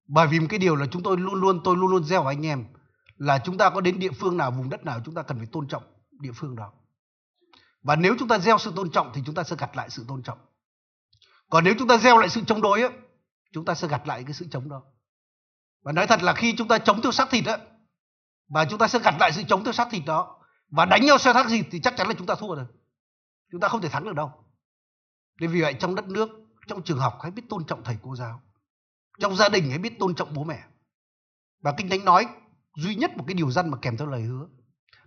[0.09, 2.33] Bởi vì một cái điều là chúng tôi luôn luôn tôi luôn luôn gieo vào
[2.33, 2.65] anh em
[3.17, 5.47] là chúng ta có đến địa phương nào vùng đất nào chúng ta cần phải
[5.53, 6.73] tôn trọng địa phương đó.
[7.83, 10.05] Và nếu chúng ta gieo sự tôn trọng thì chúng ta sẽ gặt lại sự
[10.09, 10.39] tôn trọng.
[11.51, 12.89] Còn nếu chúng ta gieo lại sự chống đối á,
[13.53, 14.83] chúng ta sẽ gặt lại cái sự chống đó.
[15.83, 17.59] Và nói thật là khi chúng ta chống tiêu xác thịt á,
[18.49, 20.39] và chúng ta sẽ gặt lại sự chống tiêu xác thịt đó
[20.71, 22.67] và đánh nhau xe thác gì thì chắc chắn là chúng ta thua rồi.
[23.53, 24.33] Chúng ta không thể thắng được đâu.
[25.41, 26.29] Nên vì vậy trong đất nước,
[26.67, 28.43] trong trường học hãy biết tôn trọng thầy cô giáo.
[29.21, 30.65] Trong gia đình hãy biết tôn trọng bố mẹ.
[31.61, 32.27] Và Kinh Thánh nói
[32.77, 34.47] duy nhất một cái điều dân mà kèm theo lời hứa.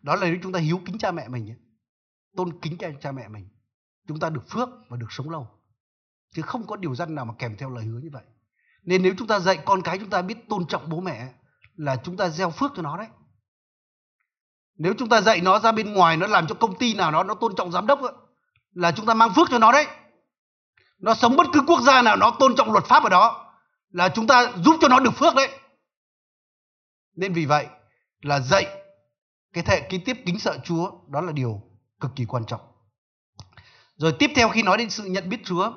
[0.02, 1.56] Đó là nếu chúng ta hiếu kính cha mẹ mình.
[2.36, 3.50] Tôn kính cha, cha mẹ mình.
[4.08, 5.48] Chúng ta được phước và được sống lâu.
[6.36, 8.24] Chứ không có điều dân nào mà kèm theo lời hứa như vậy.
[8.84, 11.34] Nên nếu chúng ta dạy con cái chúng ta biết tôn trọng bố mẹ
[11.76, 13.08] là chúng ta gieo phước cho nó đấy.
[14.78, 17.24] Nếu chúng ta dạy nó ra bên ngoài nó làm cho công ty nào nó
[17.24, 18.14] nó tôn trọng giám đốc ấy,
[18.74, 19.88] là chúng ta mang phước cho nó đấy.
[21.00, 23.51] Nó sống bất cứ quốc gia nào nó tôn trọng luật pháp ở đó
[23.92, 25.60] là chúng ta giúp cho nó được phước đấy
[27.16, 27.68] nên vì vậy
[28.22, 28.66] là dạy
[29.54, 31.62] cái thể cái tiếp kính sợ Chúa đó là điều
[32.00, 32.62] cực kỳ quan trọng.
[33.96, 35.74] Rồi tiếp theo khi nói đến sự nhận biết Chúa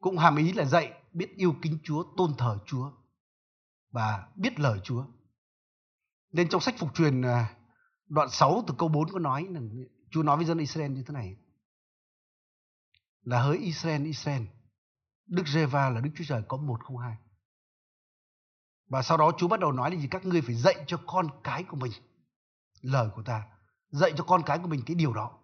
[0.00, 2.90] cũng hàm ý là dạy biết yêu kính Chúa, tôn thờ Chúa
[3.90, 5.04] và biết lời Chúa.
[6.32, 7.54] Nên trong sách phục truyền à,
[8.06, 9.60] đoạn 6 từ câu 4 có nói là
[10.10, 11.36] Chúa nói với dân Israel như thế này.
[13.22, 14.42] Là hỡi Israel, Israel,
[15.26, 17.16] Đức Giê-va là Đức Chúa Trời có một không hai.
[18.88, 20.08] Và sau đó Chúa bắt đầu nói là gì?
[20.10, 21.92] Các ngươi phải dạy cho con cái của mình
[22.80, 23.42] lời của ta.
[23.90, 25.38] Dạy cho con cái của mình cái điều đó.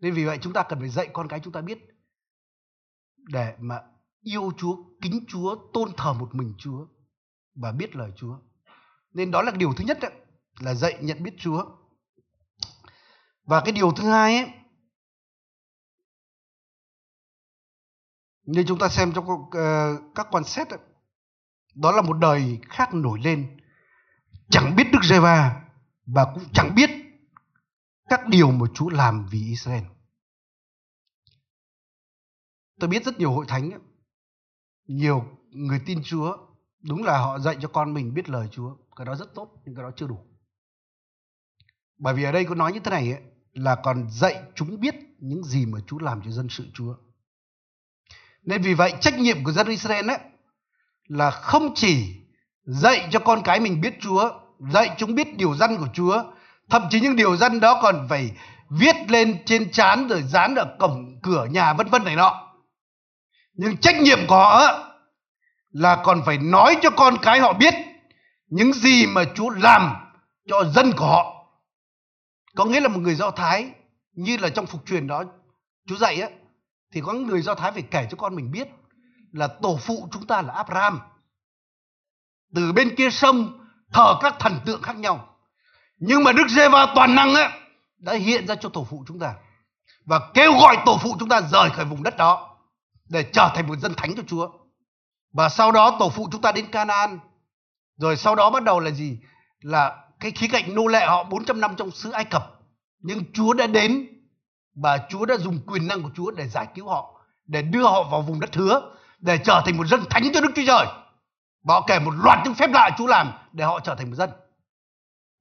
[0.00, 1.78] Nên vì vậy chúng ta cần phải dạy con cái chúng ta biết
[3.16, 3.80] để mà
[4.20, 6.86] yêu Chúa, kính Chúa, tôn thờ một mình Chúa
[7.54, 8.38] và biết lời Chúa.
[9.12, 10.12] Nên đó là điều thứ nhất đấy,
[10.58, 11.64] là dạy nhận biết Chúa.
[13.44, 14.50] Và cái điều thứ hai ấy,
[18.42, 20.78] như chúng ta xem trong ờ, các quan xét ấy,
[21.82, 23.60] đó là một đời khác nổi lên
[24.50, 25.62] chẳng biết Đức Giê-va
[26.06, 26.90] và cũng chẳng biết
[28.08, 29.84] các điều mà Chúa làm vì Israel.
[32.80, 33.70] Tôi biết rất nhiều hội thánh,
[34.86, 36.36] nhiều người tin Chúa,
[36.80, 38.76] đúng là họ dạy cho con mình biết lời Chúa.
[38.96, 40.18] Cái đó rất tốt, nhưng cái đó chưa đủ.
[41.98, 43.22] Bởi vì ở đây có nói như thế này ấy,
[43.52, 46.96] là còn dạy chúng biết những gì mà Chúa làm cho dân sự Chúa.
[48.42, 50.18] Nên vì vậy trách nhiệm của dân Israel ấy
[51.08, 52.14] là không chỉ
[52.64, 56.22] dạy cho con cái mình biết Chúa, dạy chúng biết điều dân của Chúa,
[56.70, 58.30] thậm chí những điều dân đó còn phải
[58.70, 62.48] viết lên trên trán rồi dán ở cổng cửa nhà vân vân này nọ.
[63.54, 64.84] Nhưng trách nhiệm của họ
[65.70, 67.74] là còn phải nói cho con cái họ biết
[68.46, 69.94] những gì mà Chúa làm
[70.48, 71.34] cho dân của họ.
[72.56, 73.70] Có nghĩa là một người Do Thái
[74.12, 75.24] như là trong phục truyền đó
[75.86, 76.28] Chúa dạy á
[76.92, 78.68] thì có người Do Thái phải kể cho con mình biết
[79.32, 81.00] là tổ phụ chúng ta là Abraham.
[82.54, 85.36] Từ bên kia sông thờ các thần tượng khác nhau.
[85.98, 87.48] Nhưng mà Đức Giê-va toàn năng ấy
[87.98, 89.34] đã hiện ra cho tổ phụ chúng ta
[90.08, 92.56] và kêu gọi tổ phụ chúng ta rời khỏi vùng đất đó
[93.08, 94.48] để trở thành một dân thánh cho Chúa.
[95.32, 97.18] Và sau đó tổ phụ chúng ta đến Canaan.
[97.96, 99.18] Rồi sau đó bắt đầu là gì?
[99.60, 102.60] Là cái khí cạnh nô lệ họ 400 năm trong xứ Ai Cập.
[103.00, 104.06] Nhưng Chúa đã đến
[104.74, 108.02] và Chúa đã dùng quyền năng của Chúa để giải cứu họ, để đưa họ
[108.02, 110.86] vào vùng đất hứa, để trở thành một dân thánh cho Đức Chúa Trời.
[111.62, 114.16] Và họ kể một loạt những phép lạ Chúa làm để họ trở thành một
[114.16, 114.30] dân.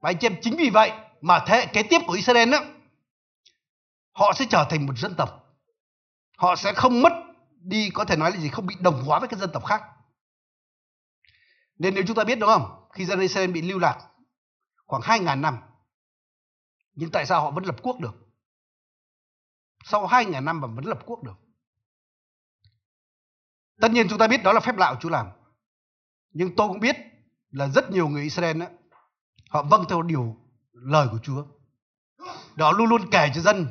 [0.02, 2.60] Và anh chị em chính vì vậy mà thế hệ kế tiếp của Israel đó,
[4.12, 5.56] họ sẽ trở thành một dân tộc.
[6.38, 7.14] Họ sẽ không mất
[7.62, 9.84] đi có thể nói là gì không bị đồng hóa với các dân tộc khác.
[11.80, 12.88] Nên nếu chúng ta biết đúng không?
[12.94, 13.98] Khi dân Israel bị lưu lạc
[14.86, 15.58] khoảng 2.000 năm.
[16.94, 18.16] Nhưng tại sao họ vẫn lập quốc được?
[19.84, 21.47] Sau 2.000 năm mà vẫn lập quốc được.
[23.82, 25.28] Tất nhiên chúng ta biết đó là phép lạ của Chúa làm.
[26.32, 26.96] Nhưng tôi cũng biết
[27.50, 28.66] là rất nhiều người Israel đó,
[29.50, 30.36] họ vâng theo điều
[30.72, 31.46] lời của Chúa.
[32.56, 33.68] Đó luôn luôn kể cho dân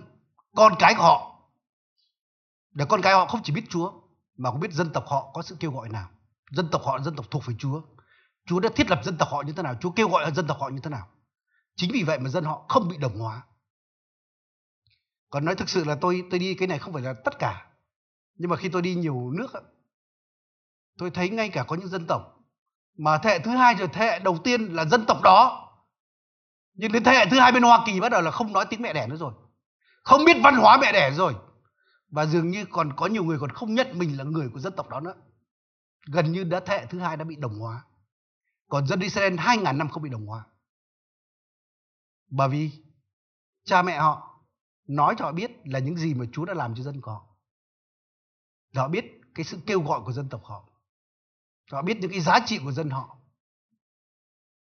[0.54, 1.36] con cái của họ
[2.76, 3.92] để con cái họ không chỉ biết Chúa
[4.36, 6.11] mà cũng biết dân tộc họ có sự kêu gọi nào.
[6.50, 7.80] Dân tộc họ là dân tộc thuộc về Chúa.
[8.46, 10.57] Chúa đã thiết lập dân tộc họ như thế nào, Chúa kêu gọi dân tộc
[10.61, 11.09] họ như thế nào.
[11.76, 13.42] Chính vì vậy mà dân họ không bị đồng hóa.
[15.30, 17.66] Còn nói thực sự là tôi tôi đi cái này không phải là tất cả.
[18.34, 19.52] Nhưng mà khi tôi đi nhiều nước
[20.99, 22.36] tôi thấy ngay cả có những dân tộc
[22.99, 25.62] mà thế hệ thứ hai rồi, thế hệ đầu tiên là dân tộc đó.
[26.74, 28.82] Nhưng đến thế hệ thứ hai bên Hoa Kỳ bắt đầu là không nói tiếng
[28.82, 29.32] mẹ đẻ nữa rồi,
[30.03, 31.34] không biết văn hóa mẹ đẻ rồi.
[32.11, 34.72] Và dường như còn có nhiều người còn không nhận mình là người của dân
[34.76, 35.14] tộc đó nữa.
[36.12, 37.84] Gần như đã, thế hệ thứ hai đã bị đồng hóa.
[38.68, 40.44] Còn dân Israel hai ngàn năm không bị đồng hóa.
[42.30, 42.70] Bởi vì
[43.64, 44.44] cha mẹ họ
[44.86, 47.26] nói cho họ biết là những gì mà Chúa đã làm cho dân họ
[48.74, 50.68] họ biết cái sự kêu gọi của dân tộc họ
[51.72, 53.18] họ biết những cái giá trị của dân họ.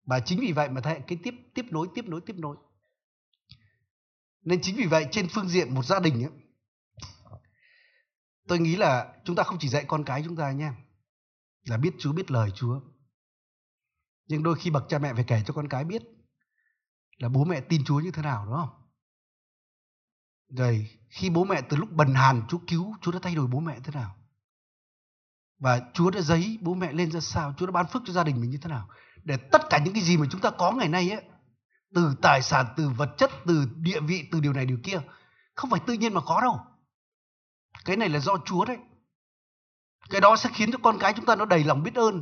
[0.06, 2.58] Và chính vì vậy mà thế cái tiếp tiếp nối tiếp nối tiếp nối.
[4.42, 6.32] Nên chính vì vậy trên phương diện một gia đình ấy,
[8.48, 10.76] tôi nghĩ là chúng ta không chỉ dạy con cái chúng ta nha
[11.64, 12.82] là biết Chúa biết lời Chúa.
[14.28, 16.02] Nhưng đôi khi bậc cha mẹ phải kể cho con cái biết
[17.18, 18.70] là bố mẹ tin Chúa như thế nào đúng không?
[20.48, 23.60] Rồi khi bố mẹ từ lúc bần hàn Chúa cứu Chúa đã thay đổi bố
[23.60, 24.18] mẹ thế nào?
[25.62, 27.54] Và Chúa đã giấy bố mẹ lên ra sao?
[27.58, 28.90] Chúa đã ban phước cho gia đình mình như thế nào?
[29.24, 31.24] Để tất cả những cái gì mà chúng ta có ngày nay ấy,
[31.96, 35.02] từ tài sản, từ vật chất, từ địa vị, từ điều này, điều kia,
[35.56, 36.60] không phải tự nhiên mà có đâu.
[37.86, 38.78] Cái này là do Chúa đấy.
[40.10, 42.22] Cái đó sẽ khiến cho con cái chúng ta nó đầy lòng biết ơn,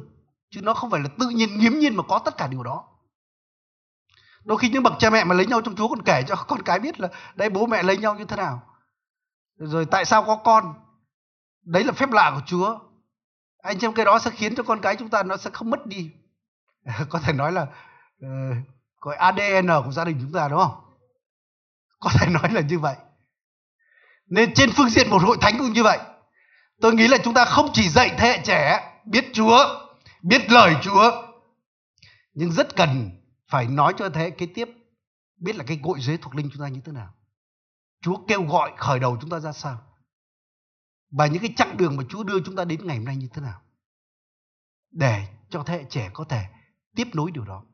[0.49, 2.87] chứ nó không phải là tự nhiên, nghiễm nhiên mà có tất cả điều đó.
[4.43, 6.61] Đôi khi những bậc cha mẹ mà lấy nhau trong Chúa còn kể cho con
[6.61, 8.61] cái biết là đây bố mẹ lấy nhau như thế nào?
[9.57, 10.73] Rồi tại sao có con?
[11.65, 12.79] Đấy là phép lạ của Chúa
[13.61, 15.85] anh xem cái đó sẽ khiến cho con cái chúng ta nó sẽ không mất
[15.85, 16.11] đi
[17.09, 17.67] có thể nói là
[18.21, 18.57] ờ, uh,
[19.01, 20.75] gọi ADN của gia đình chúng ta đúng không?
[21.99, 22.95] Có thể nói là như vậy.
[24.27, 25.99] Nên trên phương diện một hội thánh cũng như vậy.
[26.81, 29.57] Tôi nghĩ là chúng ta không chỉ dạy thế hệ trẻ biết Chúa,
[30.21, 31.11] biết lời Chúa,
[32.33, 33.09] nhưng rất cần
[33.47, 34.69] phải nói cho thế hệ kế tiếp
[35.37, 37.13] biết là cái gội giới thuộc linh chúng ta như thế nào.
[38.01, 39.81] Chúa kêu gọi khởi đầu chúng ta ra sao?
[41.11, 43.27] Và những cái chặng đường mà Chúa đưa chúng ta đến ngày hôm nay như
[43.33, 43.61] thế nào?
[44.91, 46.45] Để cho thế hệ trẻ có thể
[46.95, 47.65] tiếp nối điều đó.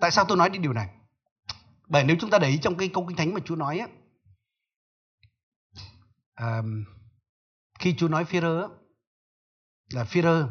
[0.00, 0.90] Tại sao tôi nói đến điều này?
[1.88, 3.88] Bởi nếu chúng ta để ý trong cái câu kinh thánh mà Chúa nói á,
[6.40, 6.84] um,
[7.78, 8.68] khi Chúa nói Phi-rơ
[9.92, 10.50] là Phi-rơ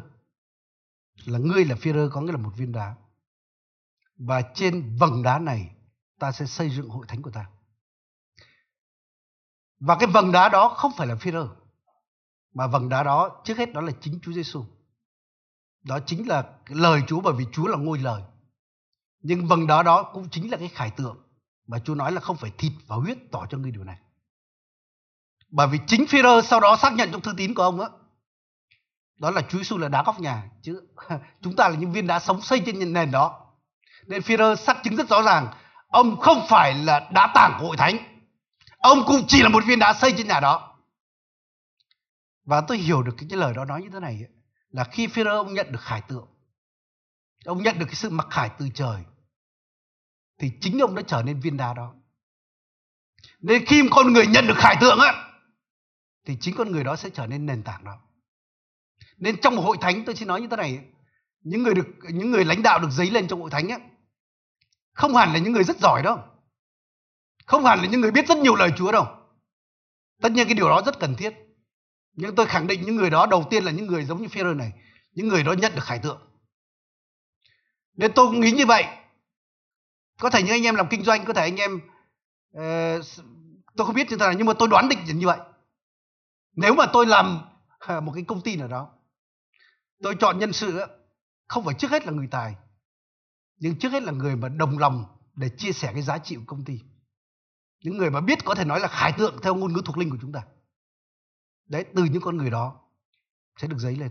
[1.24, 2.96] là ngươi là Phi-rơ có nghĩa là một viên đá.
[4.16, 5.76] Và trên vầng đá này
[6.18, 7.50] ta sẽ xây dựng hội thánh của ta.
[9.80, 11.61] Và cái vầng đá đó không phải là Phi-rơ
[12.54, 14.64] mà vầng đá đó, trước hết đó là chính Chúa Giêsu.
[15.84, 18.22] Đó chính là cái lời Chúa, bởi vì Chúa là ngôi lời.
[19.20, 21.16] Nhưng vầng đá đó cũng chính là cái khải tượng
[21.66, 23.98] mà Chúa nói là không phải thịt và huyết tỏ cho ngươi điều này.
[25.50, 27.88] Bởi vì chính phi sau đó xác nhận trong thư tín của ông á,
[29.18, 30.80] đó là Chúa Giêsu là đá góc nhà, chứ
[31.42, 33.46] chúng ta là những viên đá sống xây trên nền đó.
[34.06, 35.46] Nên phi xác chứng rất rõ ràng,
[35.88, 37.96] ông không phải là đá tảng của hội thánh.
[38.78, 40.71] Ông cũng chỉ là một viên đá xây trên nhà đó.
[42.44, 44.30] Và tôi hiểu được cái, cái lời đó nói như thế này ấy,
[44.70, 46.26] là khi Phi-rơ ông nhận được khải tượng,
[47.44, 49.02] ông nhận được cái sự mặc khải từ trời,
[50.38, 51.94] thì chính ông đã trở nên viên đá đó.
[53.40, 55.28] Nên khi con người nhận được khải tượng á,
[56.24, 57.98] thì chính con người đó sẽ trở nên nền tảng đó.
[59.16, 60.84] Nên trong một hội thánh tôi xin nói như thế này,
[61.40, 63.78] những người được những người lãnh đạo được dấy lên trong hội thánh á,
[64.92, 66.18] không hẳn là những người rất giỏi đâu.
[67.46, 69.06] Không hẳn là những người biết rất nhiều lời Chúa đâu.
[70.22, 71.41] Tất nhiên cái điều đó rất cần thiết.
[72.12, 74.54] Nhưng tôi khẳng định những người đó đầu tiên là những người giống như Phêrô
[74.54, 74.72] này,
[75.12, 76.20] những người đó nhận được khải tượng.
[77.94, 78.84] Nên tôi cũng nghĩ như vậy.
[80.20, 81.80] Có thể những anh em làm kinh doanh, có thể anh em
[82.56, 83.04] uh,
[83.76, 85.38] tôi không biết như thế nào nhưng mà tôi đoán định như vậy.
[86.56, 87.40] Nếu mà tôi làm
[87.78, 88.90] ờ, một cái công ty nào đó,
[90.02, 90.80] tôi chọn nhân sự
[91.48, 92.54] không phải trước hết là người tài,
[93.56, 95.04] nhưng trước hết là người mà đồng lòng
[95.34, 96.80] để chia sẻ cái giá trị của công ty.
[97.84, 100.10] Những người mà biết có thể nói là khải tượng theo ngôn ngữ thuộc linh
[100.10, 100.42] của chúng ta.
[101.72, 102.80] Đấy, từ những con người đó
[103.56, 104.10] sẽ được giấy lên.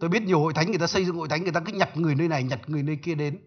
[0.00, 1.96] Tôi biết nhiều hội thánh người ta xây dựng hội thánh người ta cứ nhặt
[1.96, 3.38] người nơi này, nhặt người nơi kia đến.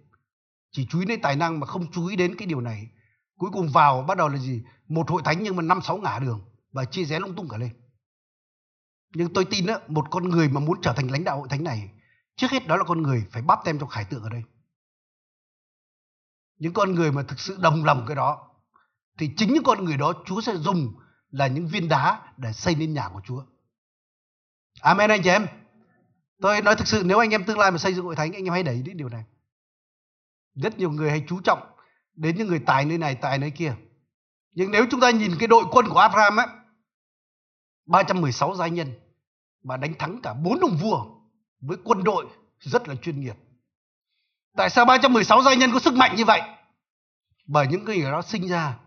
[0.72, 2.88] Chỉ chú ý đến tài năng mà không chú ý đến cái điều này.
[3.38, 4.64] Cuối cùng vào bắt đầu là gì?
[4.88, 6.42] Một hội thánh nhưng mà năm sáu ngả đường
[6.72, 7.70] và chia rẽ lung tung cả lên.
[9.16, 11.64] Nhưng tôi tin đó một con người mà muốn trở thành lãnh đạo hội thánh
[11.64, 11.90] này,
[12.36, 14.44] trước hết đó là con người phải bắp tem trong khải tượng ở đây.
[16.58, 18.50] Những con người mà thực sự đồng lòng cái đó,
[19.18, 20.94] thì chính những con người đó Chúa sẽ dùng
[21.32, 23.44] là những viên đá để xây nên nhà của Chúa.
[24.82, 25.48] Amen anh chị em.
[26.42, 28.46] Tôi nói thực sự nếu anh em tương lai mà xây dựng hội thánh anh
[28.46, 29.24] em hãy để ý đến điều này.
[30.56, 31.60] Rất nhiều người hay chú trọng
[32.16, 33.76] đến những người tài nơi này, tài nơi kia.
[34.52, 36.48] Nhưng nếu chúng ta nhìn cái đội quân của Abraham á,
[37.86, 38.94] 316 gia nhân
[39.64, 41.06] mà đánh thắng cả bốn ông vua
[41.62, 42.26] với quân đội
[42.60, 43.36] rất là chuyên nghiệp.
[44.58, 46.42] Tại sao 316 gia nhân có sức mạnh như vậy?
[47.46, 48.80] Bởi những người đó sinh ra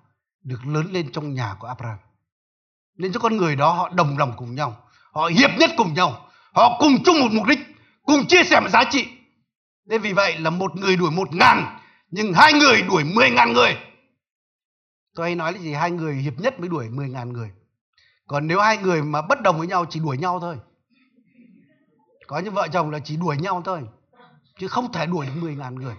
[0.43, 1.99] được lớn lên trong nhà của Abraham.
[2.97, 6.31] Nên cho con người đó họ đồng lòng cùng nhau, họ hiệp nhất cùng nhau,
[6.53, 7.59] họ cùng chung một mục đích,
[8.03, 9.09] cùng chia sẻ một giá trị.
[9.85, 11.79] Nên vì vậy là một người đuổi một ngàn,
[12.11, 13.77] nhưng hai người đuổi mười ngàn người.
[15.15, 15.73] Tôi hay nói là gì?
[15.73, 17.51] Hai người hiệp nhất mới đuổi mười ngàn người.
[18.27, 20.57] Còn nếu hai người mà bất đồng với nhau chỉ đuổi nhau thôi.
[22.27, 23.83] Có những vợ chồng là chỉ đuổi nhau thôi.
[24.59, 25.95] Chứ không thể đuổi được mười ngàn người.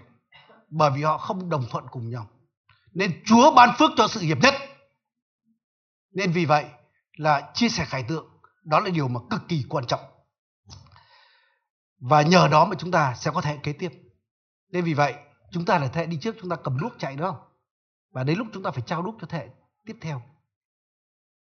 [0.69, 2.29] Bởi vì họ không đồng thuận cùng nhau.
[2.93, 4.53] Nên Chúa ban phước cho sự hiệp nhất.
[6.13, 6.65] Nên vì vậy
[7.21, 8.41] là chia sẻ khải tượng.
[8.63, 9.99] Đó là điều mà cực kỳ quan trọng.
[11.99, 13.91] Và nhờ đó mà chúng ta sẽ có thể kế tiếp.
[14.69, 15.15] Nên vì vậy,
[15.51, 17.41] chúng ta là thế đi trước, chúng ta cầm đuốc chạy, đúng không?
[18.11, 19.49] Và đến lúc chúng ta phải trao đuốc cho thế
[19.85, 20.21] tiếp theo.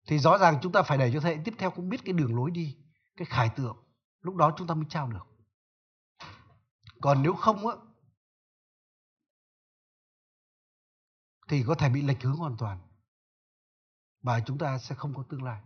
[0.07, 2.37] Thì rõ ràng chúng ta phải để cho thế tiếp theo cũng biết cái đường
[2.37, 2.77] lối đi,
[3.17, 3.77] cái khải tượng.
[4.21, 5.27] Lúc đó chúng ta mới trao được.
[7.01, 7.75] Còn nếu không á,
[11.49, 12.79] thì có thể bị lệch hướng hoàn toàn.
[14.23, 15.61] Và chúng ta sẽ không có tương lai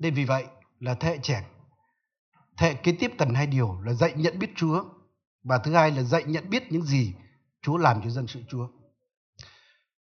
[0.00, 0.44] nên vì vậy
[0.80, 1.44] là thế hệ trẻ
[2.56, 4.84] thế hệ kế tiếp cần hai điều là dạy nhận biết Chúa
[5.42, 7.14] và thứ hai là dạy nhận biết những gì
[7.62, 8.68] Chúa làm cho dân sự Chúa.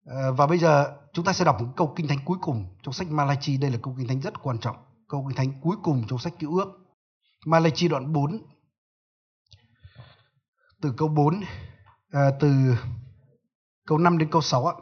[0.05, 2.95] Ờ, và bây giờ chúng ta sẽ đọc một câu kinh thánh cuối cùng trong
[2.95, 3.57] sách Malachi.
[3.57, 4.77] Đây là câu kinh thánh rất quan trọng.
[5.09, 6.69] Câu kinh thánh cuối cùng trong sách Cựu Ước.
[7.47, 8.43] Malachi đoạn 4.
[10.83, 11.47] Từ câu 4, à,
[12.11, 12.77] ờ, từ
[13.87, 14.75] câu 5 đến câu 6 ạ.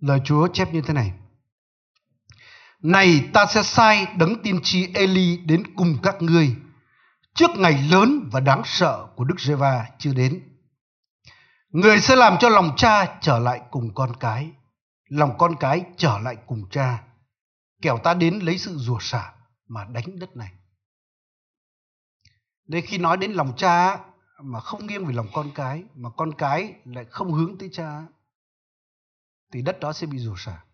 [0.00, 1.12] Lời Chúa chép như thế này.
[2.82, 6.56] Này ta sẽ sai đấng tiên tri Eli đến cùng các ngươi.
[7.34, 10.42] Trước ngày lớn và đáng sợ của Đức Giê-va chưa đến.
[11.70, 14.50] người sẽ làm cho lòng cha trở lại cùng con cái,
[15.08, 17.02] lòng con cái trở lại cùng cha,
[17.82, 19.32] kẻo ta đến lấy sự rủa xả
[19.68, 20.52] mà đánh đất này.
[22.66, 23.98] Nên khi nói đến lòng cha
[24.42, 28.02] mà không nghiêng về lòng con cái, mà con cái lại không hướng tới cha
[29.52, 30.65] thì đất đó sẽ bị rủa xả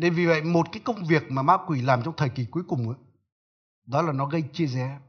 [0.00, 2.62] nên vì vậy một cái công việc mà ma quỷ làm trong thời kỳ cuối
[2.68, 2.98] cùng ấy,
[3.86, 5.00] đó là nó gây chia rẽ.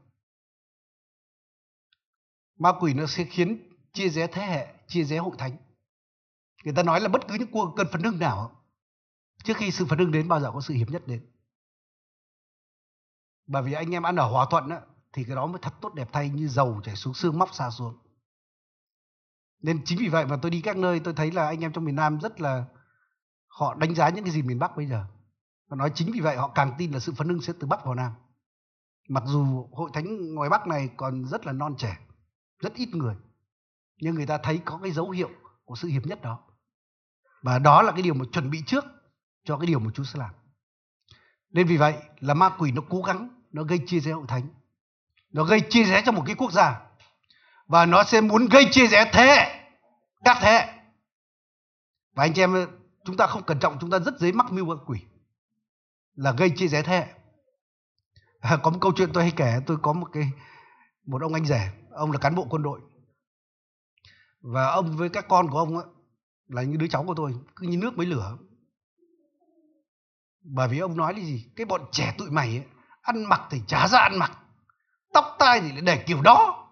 [2.58, 3.58] Ma quỷ nó sẽ khiến
[3.92, 5.56] chia rẽ thế hệ chia rẽ hội thánh.
[6.64, 8.62] Người ta nói là bất cứ những cuộc cơn phấn hưng nào
[9.44, 11.26] trước khi sự phấn hưng đến bao giờ có sự hiệp nhất đến.
[13.46, 14.80] Bởi vì anh em ăn ở hòa thuận á,
[15.12, 17.70] thì cái đó mới thật tốt đẹp thay như dầu chảy xuống xương móc xa
[17.70, 17.98] xuống.
[19.60, 21.84] Nên chính vì vậy mà tôi đi các nơi tôi thấy là anh em trong
[21.84, 22.64] miền Nam rất là
[23.58, 25.04] họ đánh giá những cái gì miền Bắc bây giờ.
[25.68, 27.84] Và nói chính vì vậy họ càng tin là sự phấn hưng sẽ từ Bắc
[27.84, 28.12] vào Nam.
[29.08, 31.98] Mặc dù hội thánh ngoài Bắc này còn rất là non trẻ,
[32.58, 33.14] rất ít người,
[33.96, 35.30] nhưng người ta thấy có cái dấu hiệu
[35.64, 36.40] của sự hiệp nhất đó.
[37.42, 38.84] Và đó là cái điều mà chuẩn bị trước
[39.44, 40.30] cho cái điều mà Chúa sẽ làm.
[41.50, 44.48] Nên vì vậy là ma quỷ nó cố gắng, nó gây chia rẽ hội thánh.
[45.32, 46.80] Nó gây chia rẽ cho một cái quốc gia.
[47.66, 49.62] Và nó sẽ muốn gây chia rẽ thế,
[50.24, 50.72] các thế.
[52.14, 52.66] Và anh chị em
[53.04, 54.98] chúng ta không cẩn trọng chúng ta rất dễ mắc mưu quỷ.
[56.14, 57.06] Là gây chia rẽ thế hệ.
[58.40, 60.30] À, có một câu chuyện tôi hay kể tôi có một cái
[61.06, 62.80] một ông anh rể ông là cán bộ quân đội.
[64.40, 65.86] Và ông với các con của ông ấy,
[66.48, 68.38] là những đứa cháu của tôi cứ như nước mới lửa.
[70.44, 71.46] Bởi vì ông nói là gì?
[71.56, 72.64] Cái bọn trẻ tụi mày ấy,
[73.02, 74.38] ăn mặc thì chả ra ăn mặc.
[75.12, 76.68] Tóc tai thì lại để kiểu đó.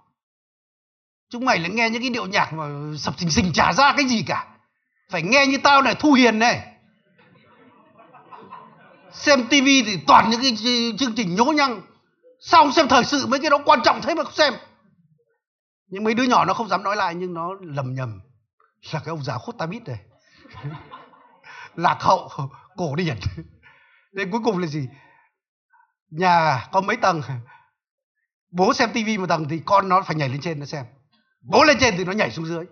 [1.28, 4.04] Chúng mày lại nghe những cái điệu nhạc mà sập sình sình chả ra cái
[4.08, 4.56] gì cả
[5.10, 6.66] phải nghe như tao này, thu hiền này.
[9.12, 10.56] Xem tivi thì toàn những cái
[10.98, 11.80] chương trình nhố nhăng.
[12.40, 14.54] Xong xem thời sự mấy cái đó quan trọng thế mà không xem.
[15.86, 18.20] Nhưng mấy đứa nhỏ nó không dám nói lại nhưng nó lầm nhầm.
[18.92, 19.98] Là cái ông già khuất ta biết này.
[21.74, 22.30] Lạc hậu,
[22.76, 23.16] cổ điển.
[24.12, 24.88] Nên cuối cùng là gì?
[26.10, 27.22] Nhà có mấy tầng?
[28.50, 30.84] Bố xem tivi một tầng thì con nó phải nhảy lên trên nó xem.
[31.40, 32.64] Bố lên trên thì nó nhảy xuống dưới.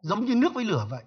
[0.00, 1.02] Giống như nước với lửa vậy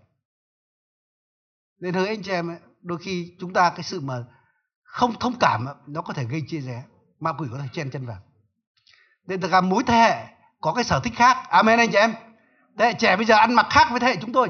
[1.80, 4.16] nên thưa anh chị em ấy, đôi khi chúng ta cái sự mà
[4.84, 6.84] không thông cảm ấy, nó có thể gây chia rẽ
[7.20, 8.18] ma quỷ có thể chen chân vào.
[9.28, 10.26] Nên tất cả mỗi thế hệ
[10.62, 12.14] có cái sở thích khác amen anh chị em.
[12.80, 14.50] Thế hệ trẻ bây giờ ăn mặc khác với thế hệ chúng tôi.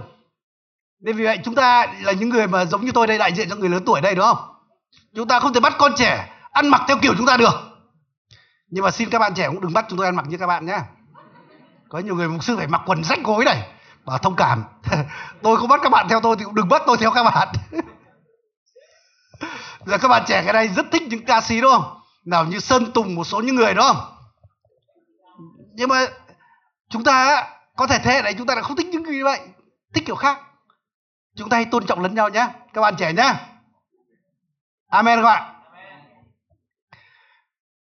[0.99, 3.49] Nên vì vậy chúng ta là những người mà giống như tôi đây đại diện
[3.49, 4.38] cho người lớn tuổi đây đúng không?
[5.15, 7.53] Chúng ta không thể bắt con trẻ ăn mặc theo kiểu chúng ta được.
[8.67, 10.47] Nhưng mà xin các bạn trẻ cũng đừng bắt chúng tôi ăn mặc như các
[10.47, 10.80] bạn nhé
[11.89, 13.74] có nhiều người mục sư phải mặc quần rách gối này
[14.06, 14.64] và thông cảm.
[15.41, 17.47] Tôi không bắt các bạn theo tôi thì cũng đừng bắt tôi theo các bạn.
[19.86, 21.99] Giờ các bạn trẻ cái này rất thích những ca sĩ, đúng không?
[22.26, 23.97] Nào, như sơn tùng, một số những người, đúng không?
[25.74, 26.06] Nhưng mà
[26.89, 27.43] chúng ta
[27.76, 29.39] có thể thế hệ này chúng ta lại không thích những như vậy.
[29.93, 30.39] Thích kiểu khác.
[31.36, 33.34] Chúng ta hãy tôn trọng lẫn nhau nhé các bạn trẻ nhé
[34.89, 35.56] amen các bạn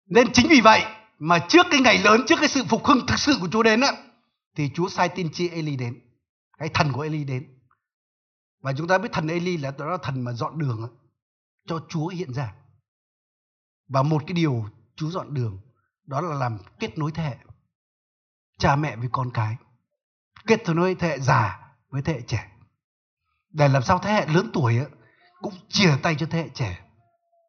[0.07, 0.85] nên chính vì vậy
[1.19, 3.81] mà trước cái ngày lớn, trước cái sự phục hưng thực sự của chúa đến
[3.81, 3.93] á,
[4.57, 6.01] thì chúa sai tiên tri eli đến
[6.59, 7.59] cái thần của eli đến.
[8.63, 10.97] Và chúng ta biết thần eli là đó là thần mà dọn đường
[11.67, 12.55] cho chúa hiện ra.
[13.89, 15.61] Và một cái điều chúa dọn đường,
[16.07, 17.37] đó là làm kết nối thế hệ.
[18.59, 19.57] Cha mẹ với con cái.
[20.47, 22.51] Kết nối thế hệ già với thế hệ trẻ.
[23.51, 24.79] Để làm sao thế hệ lớn tuổi
[25.41, 26.85] cũng chia tay cho thế hệ trẻ.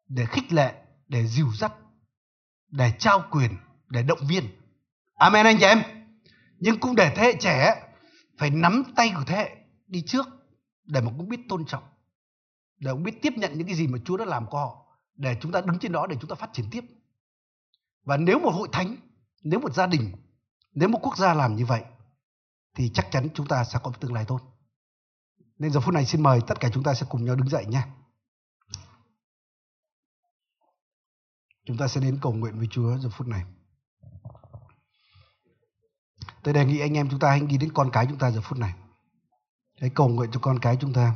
[0.08, 0.74] Để khích lệ,
[1.08, 1.72] để dìu dắt,
[2.70, 3.56] để trao quyền,
[3.88, 4.44] để động viên.
[5.14, 5.82] Amen anh chị em.
[6.58, 7.87] Nhưng cũng để thế hệ trẻ
[8.38, 10.26] phải nắm tay của thế hệ đi trước
[10.84, 11.82] để mà cũng biết tôn trọng,
[12.78, 15.36] để cũng biết tiếp nhận những cái gì mà Chúa đã làm cho họ, để
[15.40, 16.84] chúng ta đứng trên đó để chúng ta phát triển tiếp.
[18.04, 18.96] Và nếu một hội thánh,
[19.42, 20.12] nếu một gia đình,
[20.72, 21.84] nếu một quốc gia làm như vậy,
[22.74, 24.40] thì chắc chắn chúng ta sẽ có một tương lai tốt.
[25.58, 27.66] Nên giờ phút này xin mời tất cả chúng ta sẽ cùng nhau đứng dậy
[27.66, 27.88] nha
[31.68, 33.44] chúng ta sẽ đến cầu nguyện với Chúa giờ phút này
[36.42, 38.40] tôi đề nghị anh em chúng ta hãy nghĩ đến con cái chúng ta giờ
[38.40, 38.74] phút này.
[39.80, 41.14] Hãy cầu nguyện cho con cái chúng ta.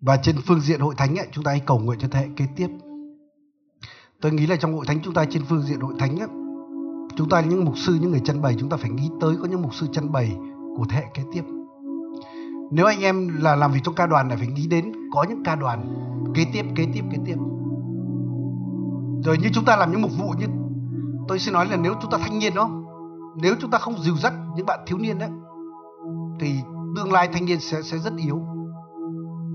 [0.00, 2.28] Và trên phương diện hội thánh ấy, chúng ta hãy cầu nguyện cho thế hệ
[2.36, 2.68] kế tiếp.
[4.20, 6.28] Tôi nghĩ là trong hội thánh chúng ta trên phương diện hội thánh ấy,
[7.16, 9.48] chúng ta những mục sư những người chân bày chúng ta phải nghĩ tới có
[9.48, 10.36] những mục sư chân bày
[10.76, 11.42] của thế hệ kế tiếp.
[12.70, 15.44] Nếu anh em là làm việc trong ca đoàn này phải nghĩ đến có những
[15.44, 15.94] ca đoàn
[16.34, 17.36] kế tiếp kế tiếp kế tiếp.
[19.24, 20.46] Rồi như chúng ta làm những mục vụ như
[21.28, 22.70] tôi xin nói là nếu chúng ta thanh niên đó
[23.36, 25.30] nếu chúng ta không dìu dắt những bạn thiếu niên đấy
[26.40, 26.60] thì
[26.96, 28.40] tương lai thanh niên sẽ sẽ rất yếu.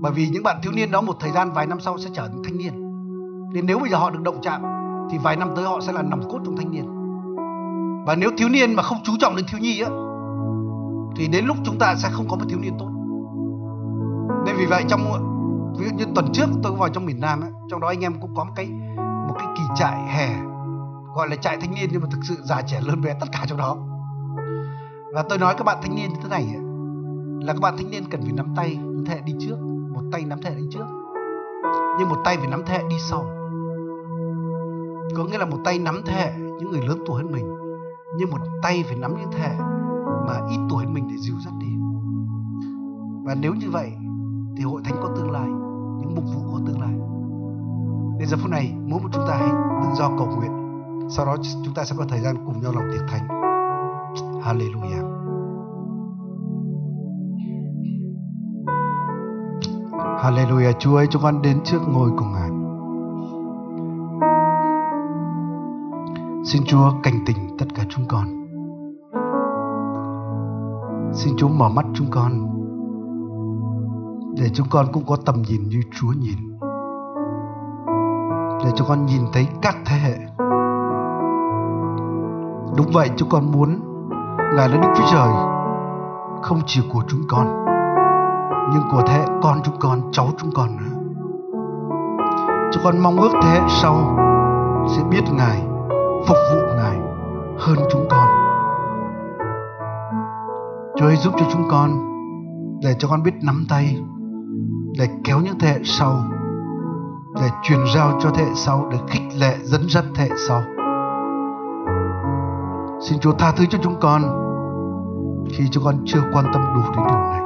[0.00, 2.28] Bởi vì những bạn thiếu niên đó một thời gian vài năm sau sẽ trở
[2.28, 2.72] thành thanh niên.
[3.52, 4.62] Nên nếu bây giờ họ được động chạm
[5.10, 6.86] thì vài năm tới họ sẽ là nòng cốt trong thanh niên.
[8.06, 9.90] Và nếu thiếu niên mà không chú trọng đến thiếu nhi á
[11.16, 12.88] thì đến lúc chúng ta sẽ không có một thiếu niên tốt.
[14.46, 15.00] Nên vì vậy trong
[15.78, 18.20] ví dụ như tuần trước tôi vào trong miền Nam ấy, trong đó anh em
[18.20, 18.66] cũng có một cái
[19.28, 20.51] một cái kỳ trại hè
[21.14, 23.44] gọi là trại thanh niên nhưng mà thực sự già trẻ lớn bé tất cả
[23.46, 23.76] trong đó.
[25.14, 26.54] Và tôi nói các bạn thanh niên như thế này
[27.40, 29.56] là các bạn thanh niên cần phải nắm tay những thế hệ đi trước,
[29.94, 30.84] một tay nắm thế hệ đi trước.
[31.98, 33.24] Nhưng một tay phải nắm thế hệ đi sau.
[35.16, 37.54] Có nghĩa là một tay nắm thế hệ những người lớn tuổi hơn mình,
[38.18, 39.54] nhưng một tay phải nắm những thế hệ
[40.26, 41.76] mà ít tuổi hơn mình để dìu dắt đi.
[43.24, 43.92] Và nếu như vậy
[44.56, 45.48] thì hội thánh có tương lai,
[46.00, 46.94] những mục vụ có tương lai.
[48.18, 49.50] Đến giờ phút này, mỗi một chúng ta hãy
[49.82, 50.61] tự do cầu nguyện
[51.08, 53.28] sau đó chúng ta sẽ có thời gian cùng nhau lòng tiệc thánh.
[54.42, 55.22] Hallelujah.
[60.18, 60.72] Hallelujah.
[60.78, 62.50] Chúa ơi, chúng con đến trước ngôi của Ngài.
[66.44, 68.24] Xin Chúa cảnh tỉnh tất cả chúng con.
[71.12, 72.32] Xin Chúa mở mắt chúng con,
[74.36, 76.58] Để chúng con cũng có tầm nhìn như Chúa nhìn.
[78.64, 80.18] Để chúng con nhìn thấy các thế hệ
[82.76, 83.80] Đúng vậy chúng con muốn
[84.56, 85.28] Ngài là Đức Chúa Trời
[86.42, 87.64] Không chỉ của chúng con
[88.72, 90.98] Nhưng của thế con chúng con, cháu chúng con nữa.
[92.72, 94.18] Chúng con mong ước thế hệ sau
[94.88, 95.62] Sẽ biết Ngài
[96.26, 96.98] Phục vụ Ngài
[97.58, 98.28] Hơn chúng con.
[100.96, 101.90] Chúa ơi giúp cho chúng con
[102.82, 104.00] Để cho con biết nắm tay
[104.98, 106.14] Để kéo những thế hệ sau
[107.40, 110.62] Để truyền giao cho thế hệ sau Để khích lệ dẫn dắt thế hệ sau.
[113.02, 114.22] Xin Chúa tha thứ cho chúng con
[115.50, 117.42] khi chúng con chưa quan tâm đủ đến điều này.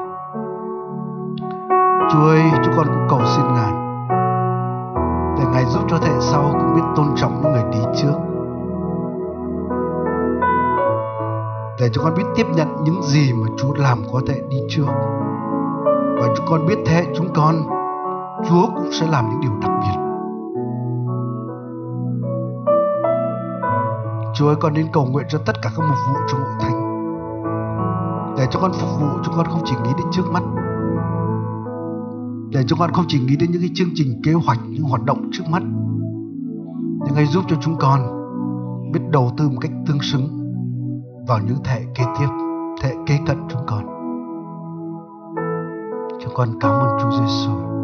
[2.11, 3.73] Chúa ơi, chúng con cũng cầu xin Ngài
[5.39, 8.15] để Ngài giúp cho thế hệ sau cũng biết tôn trọng những người đi trước.
[11.81, 14.87] Để chúng con biết tiếp nhận những gì mà Chúa làm có thể đi trước.
[16.21, 17.55] Và chúng con biết thế chúng con,
[18.49, 20.06] Chúa cũng sẽ làm những điều đặc biệt.
[24.39, 26.83] Chúa ơi, con đến cầu nguyện cho tất cả các mục vụ trong hội thánh.
[28.37, 30.43] Để cho con phục vụ, cho con không chỉ nghĩ đến trước mắt.
[32.51, 35.03] Để cho con không chỉ nghĩ đến những cái chương trình kế hoạch, những hoạt
[35.03, 35.63] động trước mắt.
[37.05, 38.01] Nhưng hãy giúp cho chúng con
[38.93, 40.29] biết đầu tư một cách tương xứng
[41.29, 42.29] vào những thế kế tiếp
[42.83, 43.87] thế kế cận chúng con.
[46.23, 47.76] Chúng con cảm ơn Chúa Giêsu